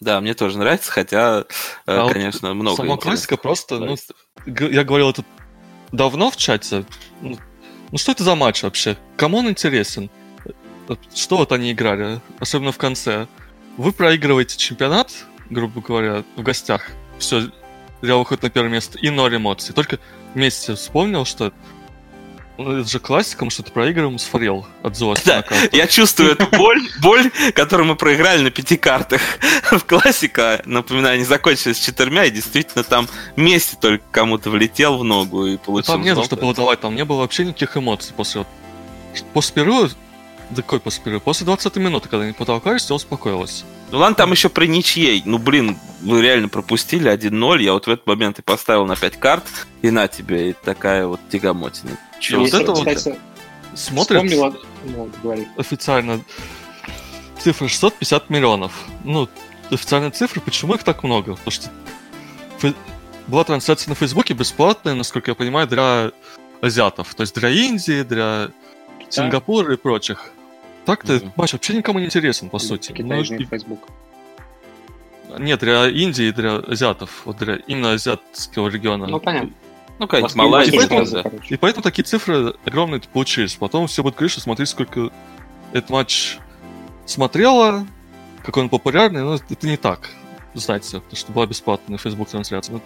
[0.00, 1.44] Да, мне тоже нравится, хотя, э,
[1.86, 3.96] А вот конечно, много Сама классика просто, ну,
[4.46, 5.24] я говорил это
[5.90, 6.84] давно в чате.
[7.20, 7.36] Ну,
[7.90, 8.96] ну что это за матч вообще?
[9.16, 10.10] Кому он интересен?
[10.88, 12.20] Э, Что вот они играли?
[12.38, 13.26] Особенно в конце.
[13.76, 15.12] Вы проигрываете чемпионат,
[15.50, 16.90] грубо говоря, в гостях.
[17.18, 17.50] Все,
[18.02, 19.74] Реал выходит на первое место и ноль эмоций.
[19.74, 19.98] Только
[20.34, 21.52] вместе вспомнил, что
[22.58, 25.76] ну, это же классика, мы что-то проигрываем, сфорел от злости Да, на карту.
[25.76, 29.20] Я чувствую эту боль, боль, которую мы проиграли на пяти картах
[29.70, 30.60] в классика.
[30.64, 35.94] Напоминаю, они закончились четырьмя, и действительно там Месси только кому-то влетел в ногу и получил
[35.94, 38.44] Там не за что было давать, там не было вообще никаких эмоций после.
[39.32, 39.88] После перерыва,
[40.50, 41.20] да какой после перерыва?
[41.20, 43.64] После 20 минуты, когда они потолкались, все успокоилось.
[43.90, 45.22] Ну ладно, там еще при ничьей.
[45.24, 47.62] Ну блин, вы реально пропустили 1-0.
[47.62, 49.44] Я вот в этот момент и поставил на 5 карт,
[49.82, 51.98] и на тебе, и такая вот тягомотина.
[52.20, 53.18] И вот это вот- кстати,
[53.74, 54.56] смотрят Вспомнила...
[54.84, 55.48] Ну, вот, говори.
[55.56, 56.20] официально
[57.38, 58.72] цифра 650 миллионов.
[59.04, 59.28] Ну,
[59.70, 61.36] официальные цифры, почему их так много?
[61.36, 61.70] Потому что
[63.26, 66.12] была трансляция на Фейсбуке бесплатная, насколько я понимаю, для
[66.60, 67.14] азиатов.
[67.14, 68.50] То есть для Индии, для
[69.10, 70.30] Сингапура и прочих.
[70.88, 71.32] Так-то Мгм.
[71.36, 72.92] матч вообще никому не интересен, по сути.
[72.92, 73.80] Ну, Китайный и- Facebook.
[75.38, 77.22] нет, для Индии и для азиатов.
[77.26, 79.06] Вот для именно азиатского региона.
[79.06, 79.50] Ну, понятно.
[79.98, 81.30] Ну, Москве Малайзия, тоже тоже, да.
[81.50, 83.54] И поэтому такие цифры огромные получились.
[83.56, 85.10] Потом все будут говорить, что смотри, сколько
[85.74, 86.38] этот матч
[87.04, 87.86] смотрела,
[88.42, 90.08] какой он популярный, но это не так.
[90.54, 92.76] Знаете, потому что была бесплатная Facebook трансляция.
[92.76, 92.80] Ну,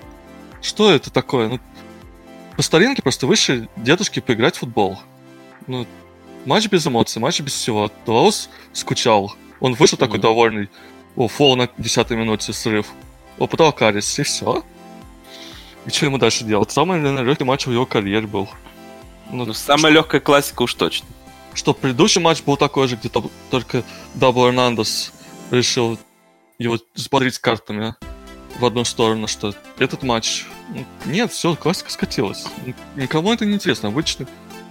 [0.61, 1.49] что это такое?
[1.51, 1.61] Ну,
[2.57, 4.99] по старинке просто вышли дедушки поиграть в футбол.
[5.69, 5.87] Ну,
[6.45, 7.91] матч без эмоций, матч без всего.
[8.07, 9.35] Лаос скучал.
[9.61, 10.23] Он вышел такой Мгм.
[10.23, 10.69] довольный.
[11.17, 12.87] О, фол на 10 минуте срыв.
[13.39, 14.65] О, потом Карис, и все.
[15.87, 16.71] И что ему дальше делать?
[16.71, 18.49] Самый, наверное, легкий матч в его карьере был.
[19.31, 21.07] Ну, Ну, самая легкая классика уж точно.
[21.55, 23.83] что предыдущий матч был такой же, где то- только
[24.15, 25.13] Дабл Эрнандес
[25.51, 25.99] решил
[26.59, 27.95] его смотреть картами
[28.59, 30.47] в одну сторону, что этот матч...
[30.71, 32.47] ну, Нет, все, классика скатилась.
[32.97, 33.89] Никому это не интересно.
[33.91, 34.27] Обычный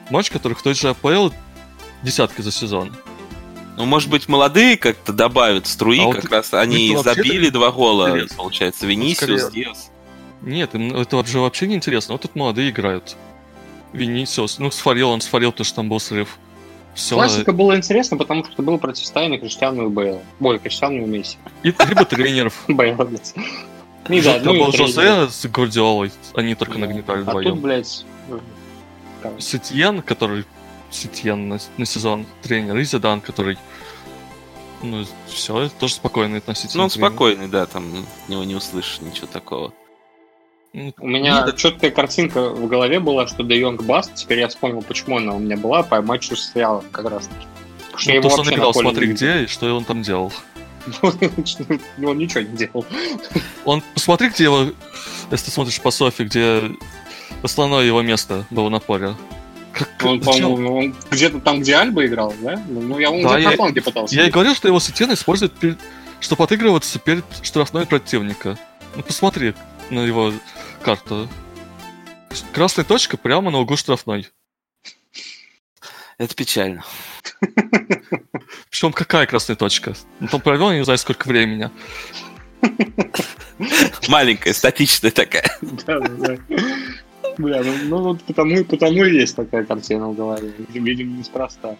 [0.09, 1.29] матч, который в той же АПЛ
[2.03, 2.95] десятки за сезон.
[3.77, 7.71] Ну, может быть, молодые как-то добавят струи, А вот как раз они вообще забили два
[7.71, 8.37] гола, интересно.
[8.37, 9.91] получается, Венисиус, скорее- Диас.
[10.41, 12.13] Нет, им это же вообще не интересно.
[12.13, 13.15] Вот тут молодые играют.
[13.93, 16.37] Винисиус, ну, сфарил, он сфарил, потому что там был срыв.
[16.93, 17.15] Все.
[17.15, 20.21] Классика была интересна, потому что было противостояние Криштиану и Бейла.
[20.41, 21.37] Ой, Криштиану и Месси.
[21.63, 22.63] И, либо тренеров.
[22.67, 23.33] Бейла, блядь.
[24.09, 24.71] Не да, ну и был.
[24.73, 27.61] Жозе с Гвардиолой, они только нагнетали А тут, вдвоем.
[27.61, 28.05] блядь,
[29.39, 30.45] Сетьен, который
[30.91, 33.57] Сетьен на, на сезон тренер, и Зидан, который
[34.83, 36.79] ну, все, тоже спокойный относительно.
[36.79, 37.07] Ну, он тренер.
[37.07, 39.73] спокойный, да, там от него не услышишь ничего такого.
[40.73, 44.15] Ну, У меня нет, четкая картинка в голове была, что Де Йонг Баст.
[44.15, 47.45] Теперь я вспомнил, почему она у меня была по матчу с Реалом как раз таки.
[47.91, 50.31] Потому что ну, то, что он играл, смотри не где и что он там делал.
[51.01, 51.09] Ну,
[52.09, 52.85] Он ничего не делал.
[53.65, 54.71] Он, посмотри, где его,
[55.29, 56.71] если ты смотришь по Софи, где
[57.43, 59.15] основное его место было на поле.
[59.73, 62.61] Как, Он, по-моему, он где-то там, где Альба играл, да?
[62.67, 64.15] Ну, ну, я он Да, где-то я- на фланге пытался.
[64.15, 65.79] Я и говорил, что его Сетьен использует, перед-
[66.19, 68.57] чтобы отыгрываться перед штрафной противника.
[68.95, 69.53] Ну, посмотри
[69.89, 70.33] на его
[70.83, 71.29] карту.
[72.53, 74.27] Красная точка прямо на углу штрафной.
[76.17, 76.83] Это печально.
[78.69, 79.95] Причем какая красная точка?
[80.19, 81.69] Ну, там провел, я не знаю, сколько времени.
[84.07, 85.49] Маленькая, статичная такая.
[85.85, 86.37] Да, да, да.
[87.37, 90.51] Бля, ну, ну вот потому, потому и есть такая картина в голове.
[90.73, 91.75] Видимо, неспроста.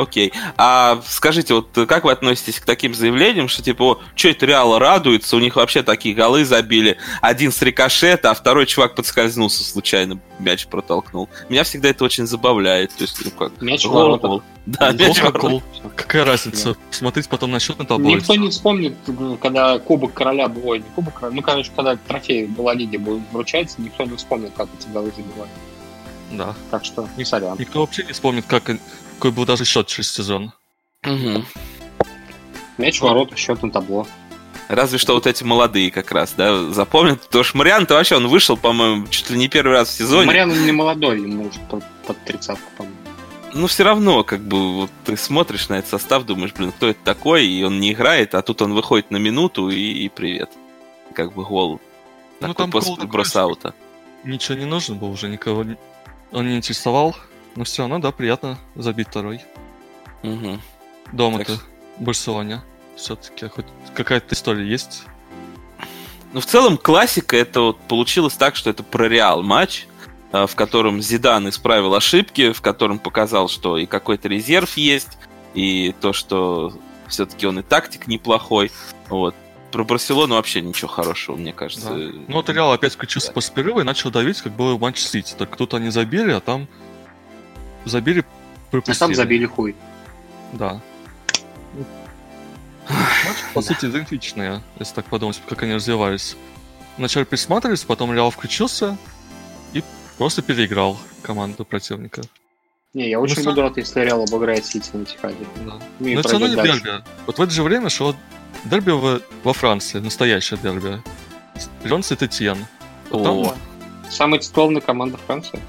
[0.00, 0.32] Окей.
[0.56, 5.36] А скажите, вот как вы относитесь к таким заявлениям, что типа, что это Реал радуется,
[5.36, 10.66] у них вообще такие голы забили, один с рикошета, а второй чувак подскользнулся случайно, мяч
[10.66, 11.28] протолкнул.
[11.48, 12.94] Меня всегда это очень забавляет.
[12.94, 14.42] То есть, ну как, Мяч в гол.
[14.66, 15.62] Да, мяч в гол.
[15.96, 16.76] Какая разница?
[16.90, 18.16] Смотреть потом на счетной таблице.
[18.16, 18.94] Никто не вспомнит,
[19.40, 23.22] когда Кубок Короля был, ой, не Кубок Короля, ну, короче, когда трофей была лиги будет
[23.32, 25.50] вручаться, никто не вспомнит, как эти голы забивали.
[26.32, 26.54] Да.
[26.70, 27.56] Так что, не сорян.
[27.58, 28.70] Никто вообще не вспомнит, как,
[29.20, 30.52] какой был даже счет через сезон.
[31.02, 31.44] Мгм.
[32.78, 34.06] Мяч ворота, счет на табло.
[34.68, 37.20] Разве что вот эти молодые как раз, да, запомнят.
[37.20, 40.26] Потому что Мариан-то вообще, он вышел, по-моему, чуть ли не первый раз в сезоне.
[40.26, 42.96] Мариан он не молодой, ему уже под, под тридцатку, по-моему.
[43.52, 47.00] Ну, все равно, как бы, вот ты смотришь на этот состав, думаешь, блин, кто это
[47.04, 50.50] такой, и он не играет, а тут он выходит на минуту, и, и привет.
[51.12, 51.78] Как бы гол.
[52.40, 53.74] Ну, Такой там после гол такой, бросаута.
[54.24, 55.66] Ничего не нужно было уже, никого
[56.32, 57.14] он не интересовал.
[57.56, 59.40] Но все равно, да, приятно забить второй.
[60.22, 60.60] Мгм.
[61.12, 61.64] Дома-то, Так
[61.98, 62.62] в Барселоне.
[62.96, 65.04] Все-таки хоть какая-то история есть.
[66.32, 69.86] Ну, в целом, классика, это вот получилось так, что это про Реал матч,
[70.32, 75.18] э, в котором Зидан исправил ошибки, в котором показал, что и какой-то резерв есть,
[75.54, 76.72] и то, что
[77.08, 78.70] все-таки он и тактик неплохой.
[79.08, 79.34] Вот.
[79.72, 81.88] Про Барселону вообще ничего хорошего, мне кажется.
[81.90, 81.94] Да.
[81.96, 85.34] Ну вот Реал опять включился после перерыва и начал давить, как было в матч Сити.
[85.36, 86.68] Так тут они забили, а там
[87.84, 88.98] забили, А пропустили.
[88.98, 89.74] там забили хуй.
[90.52, 90.80] Да.
[92.88, 96.36] Матч, по сути, идентичные, если так подумать, как они развивались.
[96.96, 98.96] Вначале присматривались, потом Реал включился
[99.72, 99.82] и
[100.18, 102.22] просто переиграл команду противника.
[102.92, 105.36] Не, я очень Ну, буду рад, если Реал обыграет Сити на Тихаде.
[105.64, 105.74] Да.
[106.00, 106.80] Ну и Но это не дальше.
[106.82, 107.04] дерби.
[107.26, 108.16] Вот в это же время шло
[108.64, 111.00] дерби во, во Франции, настоящее дерби.
[111.84, 112.66] Лен Сет-Этьен.
[113.10, 113.54] Вот там, О,
[114.10, 115.60] Самая титулованная команда Франции.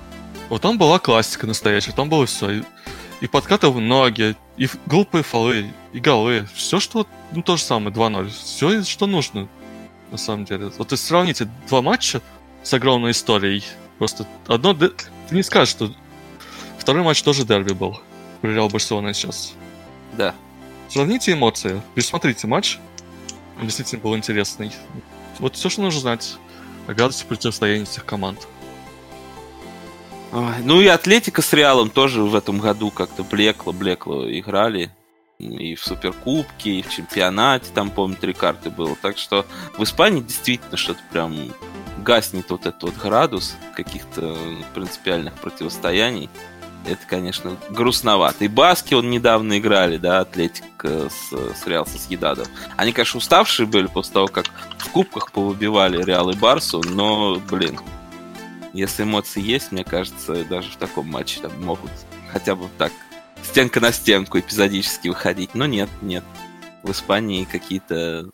[0.52, 2.50] Вот там была классика настоящая, там было все.
[2.50, 2.64] И,
[3.22, 6.46] и подкаты в ноги, и глупые фолы, и голы.
[6.54, 8.30] Все, что ну, то же самое, 2-0.
[8.30, 9.48] Все, что нужно,
[10.12, 10.70] на самом деле.
[10.78, 12.22] Вот если сравните два матча
[12.64, 13.64] с огромной историей,
[13.98, 14.74] просто одно...
[14.74, 14.92] Ты
[15.32, 15.90] не скажешь, что
[16.78, 18.02] второй матч тоже дерби был.
[18.42, 19.54] про Реал Барселона сейчас.
[20.18, 20.36] Да.
[20.90, 22.78] Сравните эмоции, пересмотрите матч.
[23.58, 24.74] Он действительно был интересный.
[25.40, 26.36] Вот все, что нужно знать
[26.88, 28.50] о градусе противостояния этих команд.
[30.32, 34.92] Ой, ну и Атлетика с Реалом тоже в этом году как-то блекло-блекло играли.
[35.40, 38.96] И в Суперкубке, и в чемпионате, там, помню, три карты было.
[39.02, 41.36] Так что в Испании действительно что-то прям
[41.98, 44.38] гаснет вот этот вот градус каких-то
[44.76, 46.30] принципиальных противостояний.
[46.86, 48.46] Это, конечно, грустновато.
[48.46, 52.48] И Баски он недавно играли, да, Атлетик с, с Реал со Съедадом.
[52.78, 54.46] Они, конечно, уставшие были после того, как
[54.78, 57.80] в кубках повыбивали Реал и Барсу, но, блин,
[58.74, 61.92] если эмоции есть, мне кажется, даже в таком матче там могут
[62.32, 62.92] хотя бы так
[63.44, 65.56] стенка на стенку эпизодически выходить.
[65.56, 66.24] Но нет, нет.
[66.84, 68.30] В Испании какие-то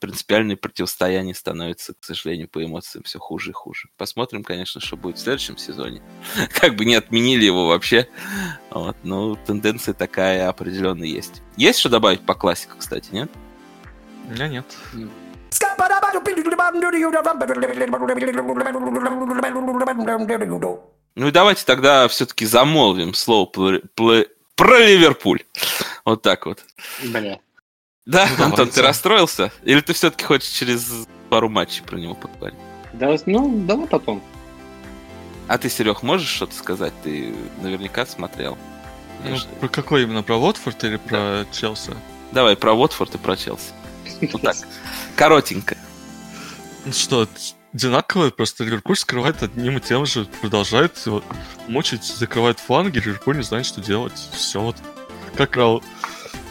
[0.00, 3.88] принципиальные противостояния становятся, к сожалению, по эмоциям все хуже и хуже.
[3.96, 6.02] Посмотрим, конечно, что будет в следующем сезоне.
[6.54, 8.08] Как бы не отменили его вообще.
[8.70, 11.42] Вот, но тенденция такая определенно есть.
[11.56, 13.30] Есть что добавить по классику, кстати, нет?
[14.28, 14.66] У меня нет.
[21.14, 23.78] Ну и давайте тогда все-таки замолвим слово про
[24.58, 25.42] Ливерпуль.
[26.04, 26.64] Вот так вот.
[27.02, 27.40] Бля.
[28.04, 28.72] Да, Ну, Антон, давайте.
[28.72, 29.52] ты расстроился?
[29.64, 32.58] Или ты все-таки хочешь через пару матчей про него поговорить?
[32.92, 34.22] Да, ну, давай потом.
[35.48, 36.92] А ты, Серег, можешь что-то сказать?
[37.02, 38.56] Ты наверняка смотрел.
[39.24, 40.22] Ну, про какой именно?
[40.22, 41.94] Про Уотфорд или про Челси?
[42.32, 43.72] Давай про Уотфорд и про Челси.
[44.32, 44.56] Вот так.
[45.16, 45.76] Коротенько.
[46.84, 47.28] Ну что,
[47.72, 51.22] одинаково, просто Ливерпуль скрывает одним и тем же, продолжает его
[51.68, 54.28] мучить, закрывает фланги, Ливерпуль не знает, что делать.
[54.32, 54.76] Все вот.
[55.36, 55.82] Как играл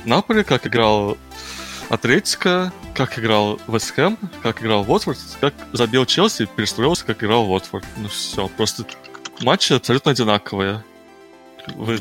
[0.04, 1.18] Наполи, как играл
[1.90, 7.86] Атлетика, как играл Вест Хэм, как играл Уотфорд, как забил Челси, перестроился, как играл Уотфорд.
[7.98, 8.86] Ну все, просто
[9.42, 10.84] матчи абсолютно одинаковые.
[11.76, 12.00] Вы-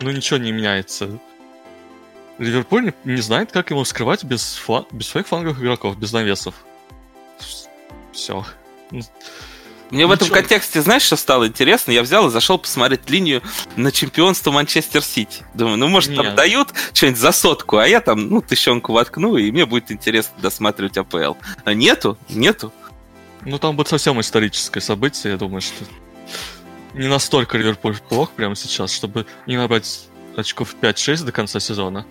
[0.00, 1.18] Ну ничего не меняется.
[2.38, 6.54] Ливерпуль не, не знает, как ему скрывать без, флан- без своих фланговых игроков, без навесов.
[8.12, 8.44] Все.
[9.90, 10.36] Мне в этом Ничего.
[10.40, 11.90] контексте, знаешь, что стало интересно?
[11.92, 13.42] Я взял и зашел посмотреть линию
[13.76, 15.44] на чемпионство Манчестер Сити.
[15.52, 16.34] Думаю, ну, может, там Нет.
[16.34, 20.96] дают что-нибудь за сотку, а я там, ну, тыщенку воткну, и мне будет интересно досматривать
[20.96, 21.34] АПЛ.
[21.64, 22.16] А нету?
[22.30, 22.72] Нету?
[23.44, 25.84] Ну, там будет совсем историческое событие, я думаю, что
[26.94, 30.06] не настолько Ливерпуль плох прямо сейчас, чтобы не набрать
[30.36, 32.06] очков 5-6 до конца сезона.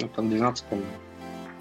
[0.00, 0.90] Ну, там 12, по-моему.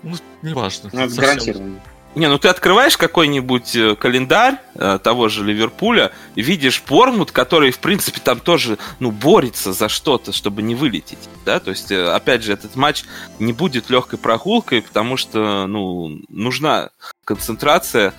[0.04, 0.90] Ну, неважно.
[0.94, 1.24] Ну, это совсем.
[1.24, 1.82] гарантированно.
[2.18, 7.70] Не, ну ты открываешь какой-нибудь э, календарь э, того же Ливерпуля и видишь Пормут, который,
[7.70, 12.10] в принципе, там тоже, ну, борется за что-то, чтобы не вылететь, да, то есть, э,
[12.10, 13.04] опять же, этот матч
[13.38, 16.90] не будет легкой прогулкой, потому что, ну, нужна
[17.24, 18.16] концентрация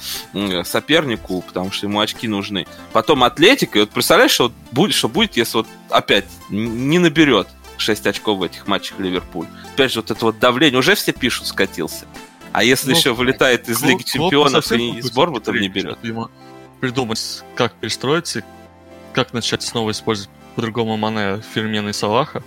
[0.62, 2.68] сопернику, потому что ему очки нужны.
[2.92, 7.48] Потом Атлетика, и вот представляешь, что, будет, что будет, если вот опять не наберет
[7.78, 9.46] 6 очков в этих матчах Ливерпуль.
[9.74, 12.06] Опять же, вот это вот давление, уже все пишут, скатился.
[12.52, 15.98] А если Ну, еще вылетает из Клоп- Лиги Чемпионов и с Борнмутом не берет?
[16.02, 16.28] ему
[16.80, 18.42] придумать, как перестроиться,
[19.12, 22.42] как начать снова использовать по-другому Мане, Фермена и Салаха.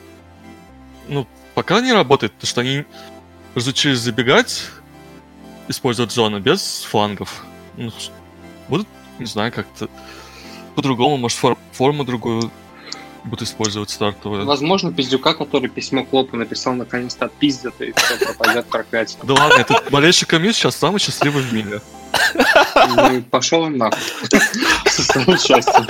[1.08, 2.86] Ну, пока не работает, потому что они
[3.56, 4.66] разучились забегать,
[5.68, 7.46] использовать зону без флангов.
[7.78, 7.92] Ну,
[8.70, 8.88] будут,
[9.20, 9.90] не знаю, как-то
[10.76, 12.52] по-другому, может, фор- форму другую
[13.24, 14.46] будут использовать стартовую.
[14.46, 19.20] Возможно, Пиздюка, который письмо Клопу написал, наконец-то отпиздят, и все пропадет проклятие.
[19.24, 21.82] Да ладно, этот болельщик Амис сейчас самый счастливый в мире.
[22.96, 24.00] Ну, пошел он нахуй.
[24.90, 25.88] Со своим счастьем.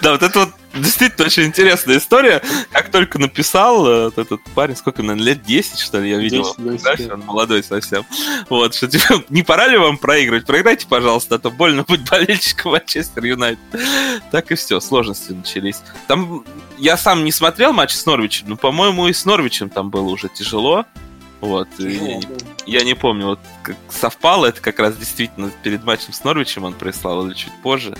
[0.00, 2.42] Да, вот это вот действительно очень интересная история.
[2.70, 6.44] Как только написал э, вот этот парень, сколько, наверное, лет 10, что ли, я видел.
[6.44, 7.14] 10, 10, фотографию, да.
[7.14, 8.06] он молодой совсем.
[8.48, 10.46] Вот, что типа, не пора ли вам проигрывать?
[10.46, 13.58] Проиграйте, пожалуйста, а то больно быть болельщиком Манчестер Юнайтед.
[14.30, 15.82] Так и все, сложности начались.
[16.06, 16.44] Там
[16.78, 20.28] я сам не смотрел матч с Норвичем, но, по-моему, и с Норвичем там было уже
[20.28, 20.86] тяжело.
[21.40, 22.18] Вот, и
[22.66, 26.74] я не помню, вот как совпало это как раз действительно перед матчем с Норвичем он
[26.74, 27.96] прислал или чуть позже.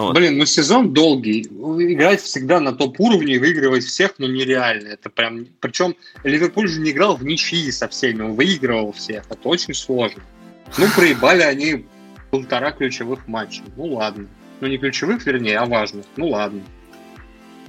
[0.00, 0.14] Вот.
[0.14, 1.42] Блин, ну сезон долгий.
[1.42, 4.88] Играть всегда на топ-уровне и выигрывать всех, ну нереально.
[4.88, 5.46] Это прям...
[5.60, 9.24] Причем Ливерпуль же не играл в ничьи со всеми, он выигрывал всех.
[9.30, 10.22] Это очень сложно.
[10.76, 11.86] Ну, проебали они
[12.30, 13.62] полтора ключевых матча.
[13.76, 14.28] Ну ладно.
[14.60, 16.04] Ну не ключевых, вернее, а важных.
[16.16, 16.62] Ну ладно.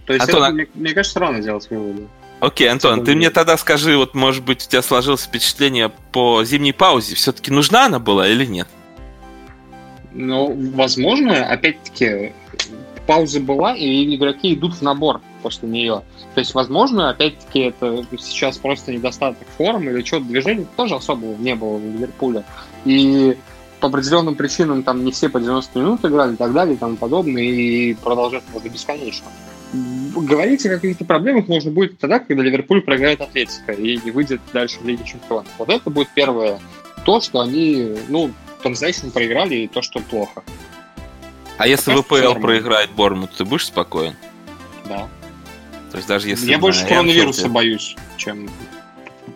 [0.06, 2.08] То есть, Антон, это, мне, мне кажется, рано делать выводы.
[2.40, 6.74] Окей, Антон, ты мне тогда скажи, вот, может быть, у тебя сложилось впечатление по зимней
[6.74, 7.16] паузе.
[7.16, 8.68] Все-таки нужна она была или нет?
[10.12, 12.34] Ну, возможно, опять-таки,
[13.06, 16.04] пауза была, и игроки идут в набор после нее.
[16.34, 21.56] То есть, возможно, опять-таки, это сейчас просто недостаток формы или что-то движения тоже особого не
[21.56, 22.44] было у Ливерпуля.
[22.86, 23.38] И
[23.80, 26.98] по определенным причинам там не все по 90 минут играли и так далее и тому
[26.98, 29.28] подобное, и продолжать можно бесконечно.
[29.72, 34.80] говорить о каких-то проблемах нужно будет тогда, когда Ливерпуль проиграет Атлетика и не выйдет дальше
[34.80, 35.48] в Лиге Чемпионов.
[35.58, 36.60] Вот это будет первое
[37.06, 38.32] то, что они, ну,
[38.62, 40.44] по-настоящему проиграли, и то, что плохо.
[41.58, 44.16] А если ВПЛ проиграет Бормут, ты будешь спокоен?
[44.86, 45.10] Да.
[45.92, 46.50] То есть даже если...
[46.50, 48.50] Я больше коронавируса боюсь, чем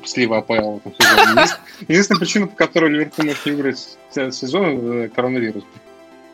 [0.05, 0.80] слива АПЛ.
[1.88, 5.63] Единственная причина, по которой Ливерпуль может не выиграть сезон, коронавирус.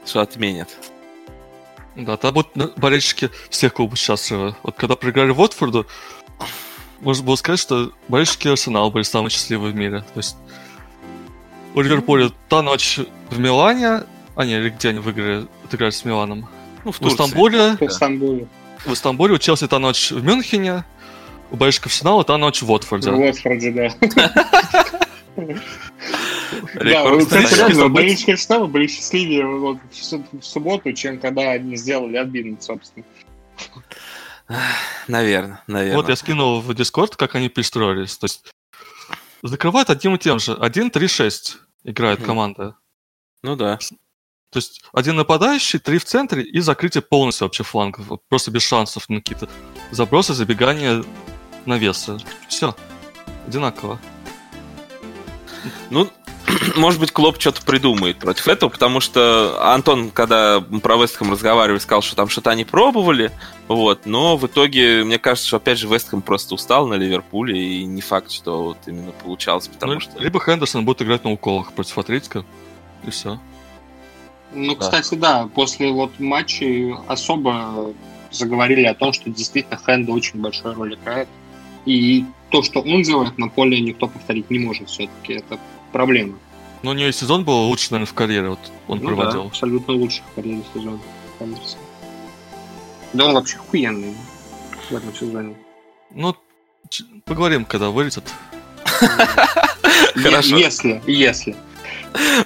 [0.06, 0.70] Что отменят.
[1.96, 4.56] Да, там вот болельщики всех клубов счастливы.
[4.64, 5.88] Вот когда проиграли Уотфорду,
[7.02, 10.02] можно было сказать, что болельщики Арсенала были самые счастливые в мире.
[10.14, 10.36] То есть
[11.76, 13.00] у Ливерпуля та ночь
[13.30, 14.04] в Милане,
[14.36, 16.48] а не, или где они выиграли, отыграли с Миланом?
[16.86, 17.78] Ну, в, в Стамбуле.
[17.80, 18.48] В Стамбуле.
[18.86, 20.84] В Стамбуле, у Челси та ночь в Мюнхене,
[21.52, 23.12] у болельщиков Арсенала та ночь в Уотфорде.
[23.12, 23.90] В Уотфорде, да.
[26.76, 29.80] Да, реально, болельщики Арсенала были счастливее в
[30.42, 33.06] субботу, чем когда они сделали отбин, собственно.
[35.08, 35.96] Наверное, наверное.
[35.96, 38.18] Вот я скинул в Дискорд, как они перестроились.
[38.18, 38.52] То есть
[39.42, 40.54] закрывают одним и тем же.
[40.54, 42.78] 1-3-6 играет команда.
[43.44, 43.78] Ну да.
[44.52, 48.08] То есть один нападающий, три в центре и закрытие полностью вообще флангов.
[48.30, 49.48] Просто без шансов на какие-то
[49.92, 51.04] забросы, забегания,
[51.66, 52.18] навесы.
[52.48, 52.76] Все.
[53.48, 54.00] Одинаково.
[55.90, 56.10] Ну,
[56.76, 62.02] может быть, Клоп что-то придумает против этого, потому что Антон, когда про Вестхэм разговаривали, сказал,
[62.02, 63.32] что там что-то они пробовали,
[63.68, 67.86] вот, но в итоге, мне кажется, что, опять же, Вестхэм просто устал на Ливерпуле, и
[67.86, 70.20] не факт, что вот именно получалось, потому ну, что...
[70.20, 72.46] Либо Хендерсон будет играть на уколах против Атлетика,
[73.06, 73.40] и все.
[74.52, 74.80] Ну, да.
[74.80, 77.94] кстати, да, после вот матчей особо
[78.32, 81.28] заговорили о том, что действительно Хенда очень большую роль играет.
[81.90, 85.34] И то, что он делает на поле, никто повторить не может все-таки.
[85.34, 85.60] Это
[85.92, 86.38] проблема.
[86.84, 88.50] Ну, у нее сезон был лучший, наверное, в карьере.
[88.50, 89.42] Вот он ну, проводил.
[89.42, 91.00] Да, абсолютно лучший в карьере сезон.
[93.14, 94.14] Да он вообще охуенный
[94.92, 95.56] в этом сезоне.
[96.12, 96.36] Ну,
[97.26, 98.24] поговорим, когда вылетит.
[98.86, 100.58] Хорошо.
[100.58, 101.56] Если, если.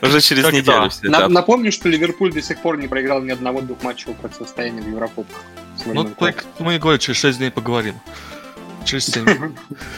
[0.02, 0.90] Уже через как неделю.
[1.30, 5.44] Напомню, что Ливерпуль до сих пор не проиграл ни одного двухматчевого противостояния в Еврокубках.
[5.86, 7.96] Ну, так мы и говорим, через 6 дней поговорим.
[8.86, 9.56] Через 7.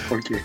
[0.10, 0.42] Окей.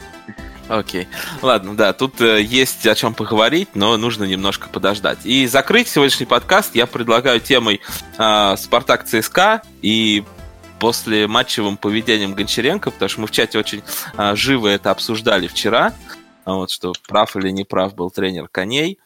[0.68, 1.08] Окей.
[1.42, 5.18] Ладно, да, тут э, есть о чем поговорить, но нужно немножко подождать.
[5.24, 7.80] И закрыть сегодняшний подкаст я предлагаю темой
[8.18, 10.22] э, Спартак ЦСКА и
[10.78, 13.82] после матчевым поведением Гончаренко, потому что мы в чате очень
[14.16, 15.92] э, живо это обсуждали вчера,
[16.46, 19.00] вот, что прав или не прав был тренер коней.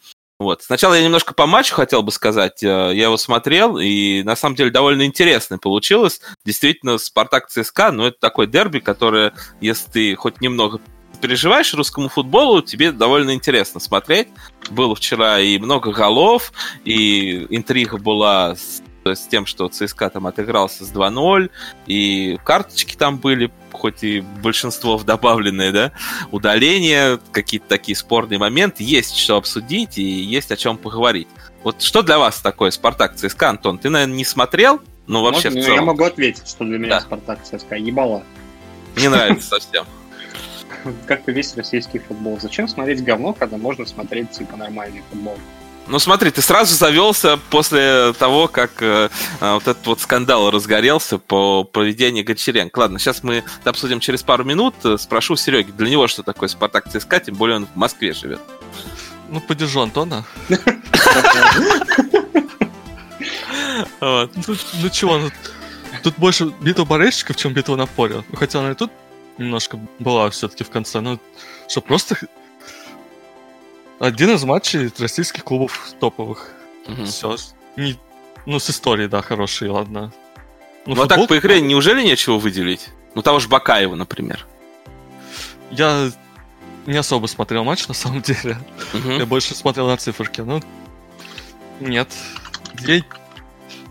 [0.45, 0.63] Вот.
[0.63, 2.63] Сначала я немножко по матчу хотел бы сказать.
[2.63, 6.21] Э, я его смотрел, и на самом деле довольно интересно получилось.
[6.45, 9.33] Действительно, Спартак ЦСКА, ну, это такой дерби, которое,
[9.63, 10.83] если ты хоть немного
[11.23, 14.29] переживаешь русскому футболу, тебе довольно интересно смотреть.
[14.69, 16.53] Было вчера и много голов,
[16.85, 21.51] и интрига была с, с тем, что ЦСКА там отыгрался с 2-0,
[21.87, 23.51] и карточки там были,
[23.85, 25.93] хоть и большинство добавленные, да,
[26.31, 28.83] удаления, какие-то такие спорные моменты.
[28.83, 31.29] Есть что обсудить и есть о чем поговорить.
[31.63, 33.77] Вот что для вас такое Спартак ЦСКА, Антон?
[33.77, 34.81] Ты, наверное, не смотрел?
[35.07, 35.79] Ну, вообще Можно, в целом.
[35.81, 37.01] Я могу ответить, что для меня да.
[37.03, 38.23] Спартак ЦСКА ебало.
[38.97, 39.85] Не нравится совсем.
[41.07, 42.41] Как-то весь российский футбол.
[42.41, 45.37] Зачем смотреть говно, когда можно смотреть, типа, нормальный футбол?
[45.87, 49.11] Ну смотри, ты сразу завелся после того, как э,
[49.41, 52.79] э, вот этот вот скандал разгорелся по поведению Гончаренко.
[52.79, 54.75] Ладно, сейчас мы это обсудим через пару минут.
[54.99, 58.41] Спрошу Сереги, для него что такое Спартак ЦСКА, тем более он в Москве живет.
[59.29, 60.25] Ну, поддержу Антона.
[64.01, 65.31] Ну чего, ну,
[66.03, 68.25] тут больше битва болельщиков, чем битва на поле.
[68.35, 68.91] Хотя она и тут
[69.39, 71.01] немножко была все-таки в конце.
[71.01, 71.19] Ну,
[71.69, 72.17] что просто
[74.05, 76.51] один из матчей российских клубов топовых.
[76.87, 77.05] Угу.
[77.07, 77.37] Все.
[77.77, 77.99] Не...
[78.47, 80.13] Ну, с историей, да, хороший, ладно.
[80.87, 82.91] Ну, ну а так по игре неужели нечего выделить?
[83.15, 84.47] Ну, того же Бакаева, например.
[85.71, 86.11] Я
[86.87, 88.59] не особо смотрел матч, на самом деле.
[88.93, 89.11] Угу.
[89.11, 90.43] Я больше смотрел на циферки.
[90.43, 90.61] Ну,
[91.81, 92.09] нет.
[92.81, 93.01] Я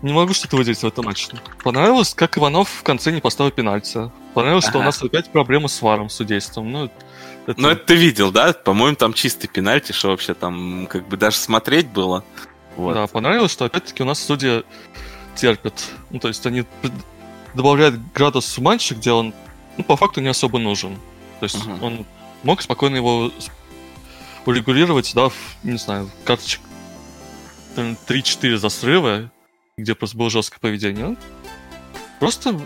[0.02, 1.28] не могу что-то выделить в этом матче.
[1.64, 4.10] Понравилось, как Иванов в конце не поставил пенальти.
[4.34, 4.70] Понравилось, ага.
[4.70, 6.70] что у нас опять проблемы с варом, судейством.
[6.70, 6.90] Ну,
[7.46, 7.60] это...
[7.60, 8.52] Ну, это ты видел, да?
[8.52, 12.24] По-моему, там чистый пенальти, что вообще там как бы даже смотреть было.
[12.76, 12.94] Вот.
[12.94, 14.62] Да, понравилось, что опять-таки у нас судья
[15.36, 15.74] терпят.
[16.10, 16.64] Ну, то есть они
[17.54, 19.34] добавляют градус в матче, где он,
[19.76, 20.96] ну, по факту не особо нужен.
[21.40, 21.78] То есть uh-huh.
[21.82, 22.06] он
[22.42, 23.30] мог спокойно его
[24.46, 26.60] урегулировать, да, в, не знаю, карточек
[27.76, 29.30] 3-4 за срывы,
[29.76, 31.16] где просто было жесткое поведение.
[32.20, 32.60] Просто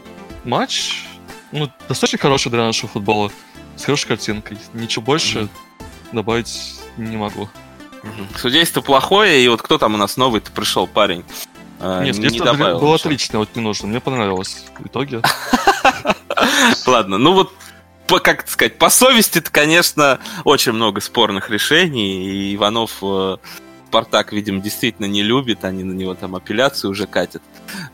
[0.45, 1.05] матч,
[1.53, 3.31] ну, достаточно хороший для нашего футбола
[3.79, 4.59] с хорошей картинкой.
[4.75, 5.49] Ничего больше mm-hmm.
[6.13, 7.49] добавить не могу.
[8.03, 8.39] Mm-hmm.
[8.39, 11.25] Судейство плохое, и вот кто там у нас новый-то пришел, парень?
[11.81, 12.79] э, Нет, не добавил.
[12.79, 13.09] было ничего.
[13.09, 13.89] отлично, вот не нужно.
[13.89, 15.23] Мне понравилось в итоге.
[16.87, 17.53] Ладно, ну вот
[18.07, 23.37] по, как сказать, по совести-то, конечно, очень много спорных решений, и Иванов э,
[23.89, 27.43] Спартак, видимо, действительно не любит, они на него там апелляцию уже катят.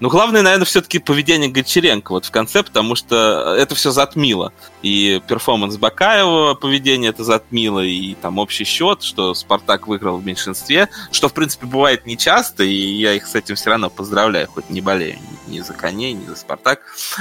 [0.00, 4.52] Но главное, наверное, все-таки поведение Гончаренко вот в конце, потому что это все затмило.
[4.82, 10.88] И перформанс Бакаева поведение это затмило, и там общий счет, что Спартак выиграл в меньшинстве,
[11.12, 14.80] что, в принципе, бывает нечасто, и я их с этим все равно поздравляю, хоть не
[14.80, 16.80] болею ни за коней, ни за Спартак.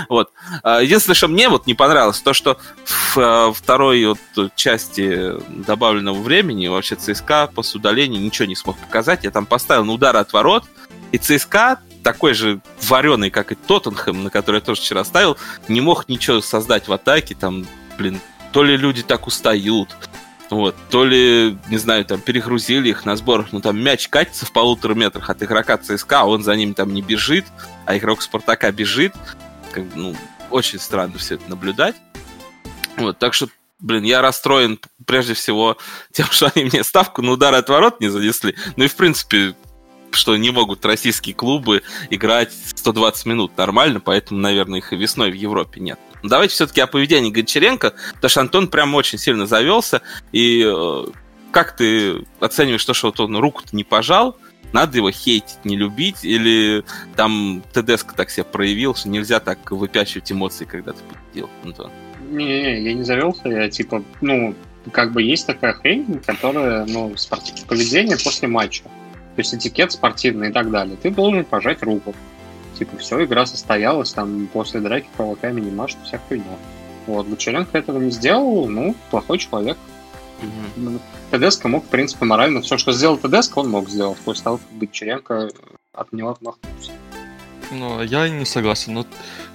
[0.09, 0.31] Вот.
[0.63, 6.21] А, Единственное, что мне вот не понравилось, то, что в э, второй вот части добавленного
[6.21, 9.23] времени вообще ЦСКА после удаления ничего не смог показать.
[9.23, 10.63] Я там поставил на удар от ворот,
[11.11, 15.37] и ЦСКА такой же вареный, как и Тоттенхэм, на который я тоже вчера ставил,
[15.67, 17.65] не мог ничего создать в атаке, там,
[17.97, 18.19] блин,
[18.51, 19.89] то ли люди так устают,
[20.49, 24.51] вот, то ли, не знаю, там, перегрузили их на сборах, ну, там, мяч катится в
[24.51, 27.45] полутора метрах от игрока ЦСКА, он за ним там не бежит,
[27.85, 29.13] а игрок Спартака бежит,
[29.71, 30.15] как, ну,
[30.49, 31.95] очень странно все это наблюдать,
[32.97, 33.47] вот, так что,
[33.83, 35.77] блин, я расстроен прежде всего
[36.11, 39.55] тем, что они мне ставку на удар от ворот не занесли, ну и, в принципе,
[40.11, 45.35] что не могут российские клубы играть 120 минут нормально, поэтому, наверное, их и весной в
[45.35, 45.99] Европе нет.
[46.23, 50.01] Давайте все-таки о поведении Гончаренко, потому что Антон прям очень сильно завелся.
[50.31, 51.05] И э,
[51.51, 54.37] как ты оцениваешь то, что вот он руку-то не пожал,
[54.71, 60.31] надо его хейтить, не любить, или там ТДСК так себя проявил, что нельзя так выпячивать
[60.31, 61.91] эмоции, когда ты победил, Антон?
[62.33, 64.55] Не-не-не, я не завелся, я типа, ну,
[64.91, 68.83] как бы есть такая хрень, которая, ну, спортивное поведение после матча.
[68.83, 70.97] То есть этикет спортивный и так далее.
[71.01, 72.13] Ты должен пожать руку.
[72.77, 76.43] Типа, все, игра состоялась, там, после драки кулаками не машет, вся хуйня.
[77.07, 79.77] Вот, Гончаренко этого не сделал, ну, плохой человек.
[81.31, 84.77] ТДСК мог, в принципе, морально все, что сделал ТДСК, он мог сделать, после того, как
[84.79, 85.49] Гончаренко
[85.93, 86.91] от него отмахнулся.
[87.73, 88.93] Ну, я не согласен.
[88.93, 89.05] Но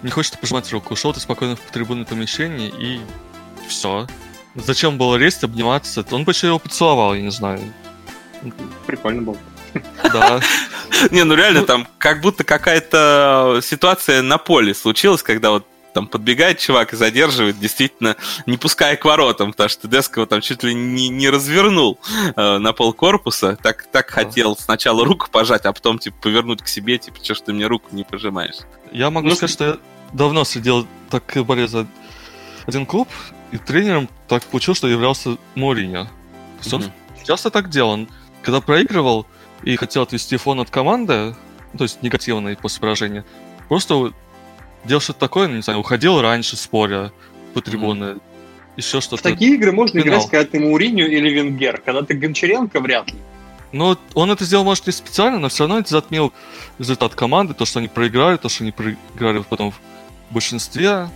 [0.02, 0.94] не хочется пожимать руку.
[0.94, 3.00] Ушел ты спокойно в трибунное помещение и
[3.68, 4.06] все.
[4.54, 6.04] Зачем было лезть, обниматься?
[6.10, 7.60] Он бы еще его поцеловал, я не знаю.
[8.86, 9.36] Прикольно было.
[10.02, 10.40] Да.
[11.10, 15.66] Не, ну реально там как будто какая-то ситуация на поле случилась, когда вот
[15.98, 18.14] там подбегает чувак и задерживает, действительно,
[18.46, 21.98] не пуская к воротам, потому что Тедеско его там чуть ли не, не развернул
[22.36, 23.58] э, на пол корпуса.
[23.60, 27.40] Так, так хотел сначала руку пожать, а потом, типа, повернуть к себе, типа, что ж
[27.40, 28.58] ты мне руку не пожимаешь?
[28.92, 29.76] Я могу Ну, сказать, что я
[30.12, 31.84] давно следил так и болел за
[32.64, 33.08] один клуб,
[33.50, 35.36] и тренером так получилось, что являлся
[36.76, 36.92] он Мгм.
[37.26, 38.06] часто так делал.
[38.42, 39.26] Когда проигрывал
[39.64, 41.34] и хотел отвести фон от команды,
[41.72, 43.24] ну, то есть негативный после поражения,
[43.68, 44.12] просто
[44.84, 47.12] делал что-то такое, ну, не знаю, уходил раньше, споря
[47.54, 48.16] по трибуне,
[48.76, 49.22] еще В что-то.
[49.22, 50.18] такие игры можно Финал.
[50.18, 51.80] играть, когда ты Мауриню или Венгер.
[51.84, 53.18] Когда ты Гончаренко, вряд ли.
[53.72, 56.32] Ну, он это сделал, может, не специально, но все равно это затмил
[56.78, 59.80] результат команды, то, что они проиграли, то, что они проиграли потом в
[60.30, 61.08] большинстве.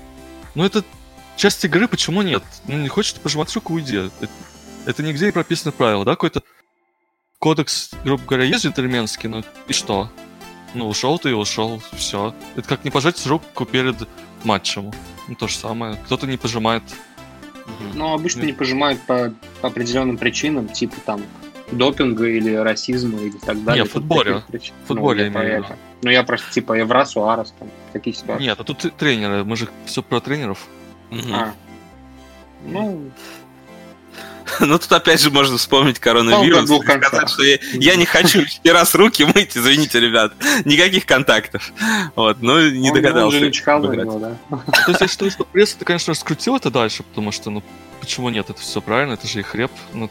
[0.55, 0.85] Ну, это
[1.37, 2.43] часть игры, почему нет?
[2.67, 3.97] Ну, не хочешь ты пожимать руку, уйди.
[3.97, 4.29] Это,
[4.85, 6.13] это нигде не прописано правило, да?
[6.13, 6.43] Какой-то
[7.39, 10.11] кодекс, грубо говоря, есть джентльменский, ну и что?
[10.75, 12.35] Ну, ушел ты и ушел, все.
[12.57, 13.97] Это как не пожать руку перед
[14.45, 14.91] матчем.
[15.29, 15.97] Ну, то же самое.
[16.07, 16.83] Кто-то не пожимает.
[17.95, 18.49] Но обычно Нет.
[18.49, 21.23] не пожимают по, по определенным причинам, типа там
[21.71, 23.85] допинга или расизма или так далее.
[23.85, 24.43] Не, в футболе.
[24.49, 25.79] В футболе ну, я имею в виду.
[26.03, 28.45] Ну, я просто типа Евра, Суарес, там, такие ситуации.
[28.45, 30.67] Нет, а тут тренеры, мы же все про тренеров.
[31.11, 31.35] Мгм.
[31.35, 31.55] А.
[32.65, 33.11] Ну,
[34.61, 38.71] Ну, тут опять же можно вспомнить коронавирус и сказать, что я, я не хочу лишний
[38.71, 40.33] раз руки мыть, извините, ребят.
[40.65, 41.73] Никаких контактов.
[42.17, 43.41] Вот, ну, не он- догадался.
[43.41, 44.07] не чихал на обыграть.
[44.07, 44.57] него, да.
[44.85, 47.63] То есть я считаю, что пресса, ты, конечно, раскрутил это дальше, потому что, ну,
[48.01, 49.71] почему нет, это все правильно, это же их реп.
[49.93, 50.11] Ну,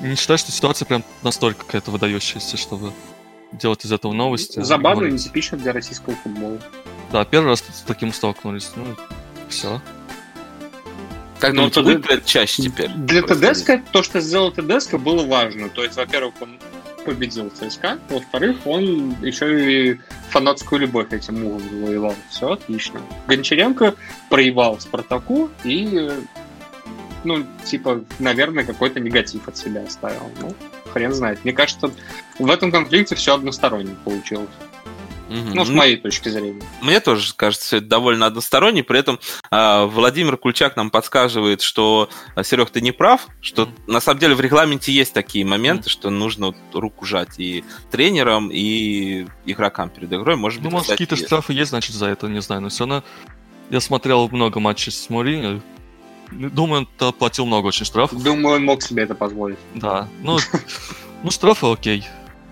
[0.00, 2.92] не считаю, что ситуация прям настолько какая-то выдающаяся, чтобы
[3.52, 4.62] делать из этого новости.
[4.62, 6.58] Забавно и Ну, нетипично для российского футбола.
[7.12, 8.84] Да, первый раз с таким столкнулись, ну,
[9.48, 9.82] все.
[11.40, 12.90] Как думаете, тогда- будет чаще теперь?
[12.90, 13.22] Для?
[13.22, 15.68] ТДСК то, что сделал ТДСК, было важно.
[15.68, 16.58] То есть, во-первых, он
[17.04, 22.14] победил ЦСКА, во-вторых, он еще и фанатскую любовь этим мувом завоевал.
[22.30, 23.00] Все отлично.
[23.26, 23.94] Гончаренко
[24.28, 26.10] проебал Спартаку и,
[27.24, 30.30] ну, типа, наверное, какой-то негатив от себя оставил.
[30.40, 30.54] Ну,
[30.92, 31.42] хрен знает.
[31.44, 31.90] Мне кажется,
[32.38, 34.48] в этом конфликте все односторонне получилось.
[35.30, 35.52] Мгм.
[35.54, 36.60] Ну, с моей точки зрения.
[36.82, 38.82] Мне тоже кажется, все это довольно односторонне.
[38.82, 39.20] При этом
[39.50, 42.10] а, Владимир Кульчак нам подсказывает, что
[42.42, 43.74] Серег, ты не прав, что Мгм.
[43.86, 48.50] на самом деле в регламенте есть такие моменты, что нужно вот руку жать и тренерам,
[48.52, 50.36] и игрокам перед игрой.
[50.36, 51.26] Может Ну, быть, может, кстати, какие-то есть.
[51.26, 53.04] штрафы есть, значит, за это, не знаю, но все равно
[53.70, 55.62] я смотрел много матчей с Мourinho,
[56.32, 58.20] думаю, он платил много очень штрафов.
[58.20, 59.58] Думаю, он мог себе это позволить.
[59.74, 60.38] Да, ну,
[61.22, 62.04] ну штрафы окей.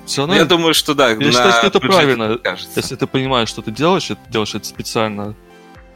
[0.09, 1.11] Все равно, Я думаю, что да.
[1.11, 2.39] я на считаю, что это правильно.
[2.39, 2.73] кажется.
[2.81, 5.35] если ты понимаешь, что ты делаешь, и ты делаешь это специально,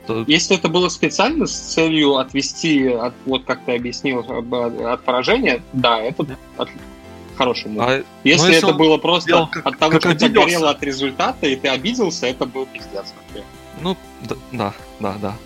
[0.06, 5.02] то Если это было специально с целью отвести, от, вот как ты объяснил, об- от
[5.04, 6.26] поражения, да, это
[6.58, 6.68] от-
[7.36, 7.82] хороший мув.
[7.86, 10.46] а, Если, если это было просто делал как- от того, как что тебя обиделся.
[10.46, 13.14] горело от результата, и ты обиделся, это был пиздец.
[13.80, 13.96] ну,
[14.52, 15.36] да, да, да,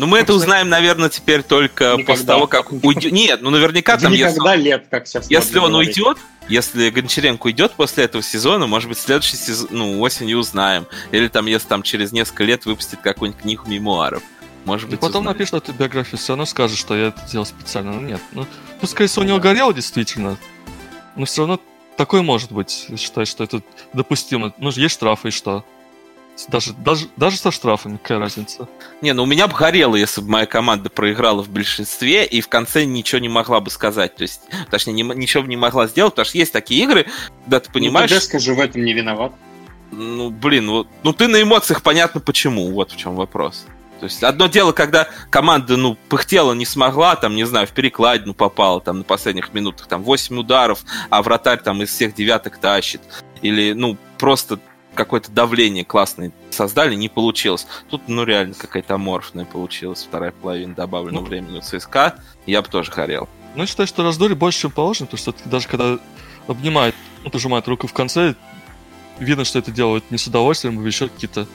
[0.00, 2.04] Ну, мы это узнаем, наверное, теперь только Никогда.
[2.12, 3.12] после того, как уйдет.
[3.12, 5.98] Нет, ну наверняка там, если, никогда лет, как сейчас если он говорить.
[5.98, 6.16] уйдет,
[6.48, 10.86] если Гончаренко уйдет после этого сезона, может быть, следующий сезон, ну, осенью узнаем.
[11.12, 14.22] Или там, если там через несколько лет выпустит какую-нибудь книгу мемуаров.
[14.64, 15.36] Может И быть, потом узнаем.
[15.36, 17.92] напишет эту биографию, все равно скажет, что я это делал специально.
[17.92, 18.22] Ну нет.
[18.32, 18.46] Ну,
[18.80, 20.38] пускай если у него горело действительно,
[21.14, 21.60] но все равно
[21.98, 22.86] такое может быть.
[22.96, 23.60] Считаю, что это
[23.92, 24.54] допустимо.
[24.56, 25.62] Ну, есть штрафы и что?
[26.48, 28.68] Даже, даже, даже со штрафами, какая разница?
[29.02, 32.48] Не, ну у меня бы горело, если бы моя команда проиграла в большинстве и в
[32.48, 34.16] конце ничего не могла бы сказать.
[34.16, 37.06] То есть, точнее, не ничего бы не могла сделать, потому что есть такие игры,
[37.44, 39.32] когда ты понимаешь, Ну, же в этом не виноват.
[39.90, 43.66] ну, блин, ну, ну ты на эмоциях понятно почему, вот в чем вопрос.
[44.00, 48.32] То есть одно дело, когда команда, ну, пыхтела, не смогла, там, не знаю, в перекладину
[48.32, 53.02] попала, там, на последних минутах, там, 8 ударов, а вратарь там из всех девяток тащит.
[53.42, 54.58] Или, ну, просто
[54.94, 57.66] какое-то давление классное создали, не получилось.
[57.88, 61.28] Тут, ну, реально какая-то аморфная получилась вторая половина добавленного Ну.
[61.28, 62.16] времени у ЦСКА.
[62.46, 63.28] Я бы тоже хорел.
[63.54, 65.98] Ну, я считаю, что раздули больше, чем положено, потому что даже когда
[66.46, 66.94] обнимает,
[67.24, 68.34] ну, пожимает руку в конце,
[69.18, 71.46] видно, что это делают не с удовольствием, или еще какие-то,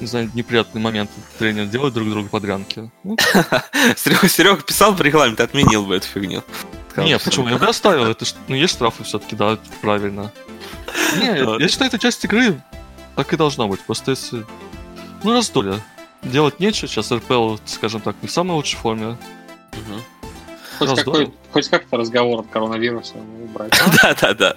[0.00, 2.90] не знаю, неприятные моменты тренер делает друг другу подрянки.
[3.04, 3.16] Ну,
[3.96, 6.42] Серега, писал в регламент, отменил бы эту фигню.
[6.96, 7.48] Сказал, Нет, почему?
[7.48, 8.06] Я бы оставил.
[8.06, 10.32] Это ну, есть штрафы все-таки, да, правильно.
[11.18, 12.58] Не, я считаю, это часть игры.
[13.16, 13.80] Так и должно быть.
[13.82, 14.46] Просто если...
[15.22, 15.82] Ну, раздолье.
[16.22, 16.88] Делать нечего.
[16.88, 19.18] Сейчас РПЛ, скажем так, не в самой лучшей форме.
[19.72, 20.02] Мгм.
[20.78, 23.72] Хоть, какой, хоть как-то разговор от коронавируса убрать.
[24.02, 24.56] Да-да-да.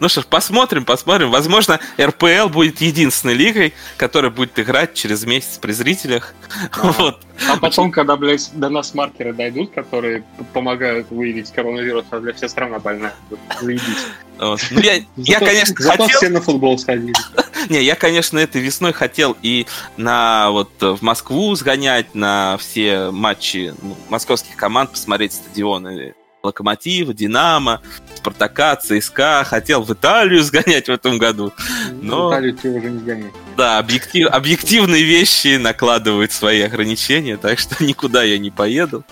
[0.00, 1.30] Ну что ж, посмотрим, посмотрим.
[1.30, 6.34] Возможно, РПЛ будет единственной лигой, которая будет играть через месяц при зрителях.
[6.82, 7.20] Вот.
[7.48, 12.48] А потом, когда, блядь, до нас маркеры дойдут, которые помогают выявить коронавирус, а для всей
[12.48, 13.14] страны больная.
[13.60, 14.06] Заебись.
[14.38, 14.60] Вот.
[14.70, 16.18] Ну, я, я, конечно, Зато хотел...
[16.18, 17.14] все на футбол сходили.
[17.68, 19.66] Не, я, конечно, этой весной хотел и
[19.96, 27.80] на вот в Москву сгонять на все матчи ну, московских команд, посмотреть стадионы Локомотива, Динамо,
[28.16, 29.44] Спартака, ЦСКА.
[29.46, 31.52] Хотел в Италию сгонять в этом году.
[32.00, 33.32] Но- В Италию тебе уже не сгонять.
[33.56, 39.04] Да, объектив, объективные вещи накладывают свои ограничения, так что никуда я не поеду.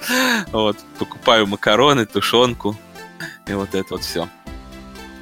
[0.51, 2.77] Вот, покупаю макароны, тушенку
[3.47, 4.29] и вот это вот все.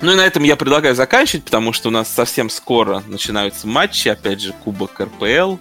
[0.01, 4.09] Ну и на этом я предлагаю заканчивать, потому что у нас совсем скоро начинаются матчи,
[4.09, 5.57] опять же, Кубок РПЛ,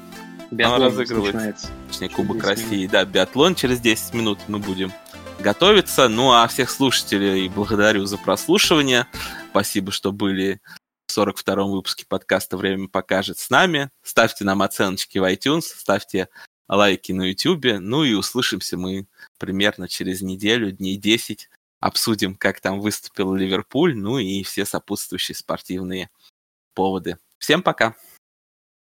[0.51, 1.69] Биатлон разыгрывается.
[1.88, 2.59] точнее, Кубок 10 минут.
[2.59, 4.93] России, да, биатлон через 10 минут мы будем
[5.39, 6.07] готовиться.
[6.07, 9.07] Ну а всех слушателей благодарю за прослушивание.
[9.49, 10.61] Спасибо, что были
[11.07, 13.89] в 42-м выпуске подкаста «Время покажет» с нами.
[14.03, 16.30] Ставьте нам оценочки в iTunes, ставьте
[16.68, 17.80] лайки на YouTube.
[17.80, 19.07] Ну и услышимся мы
[19.39, 21.49] примерно через неделю, дней 10.
[21.80, 26.10] Обсудим, как там выступил Ливерпуль, ну и все сопутствующие спортивные
[26.74, 27.18] поводы.
[27.40, 27.95] Всем пока!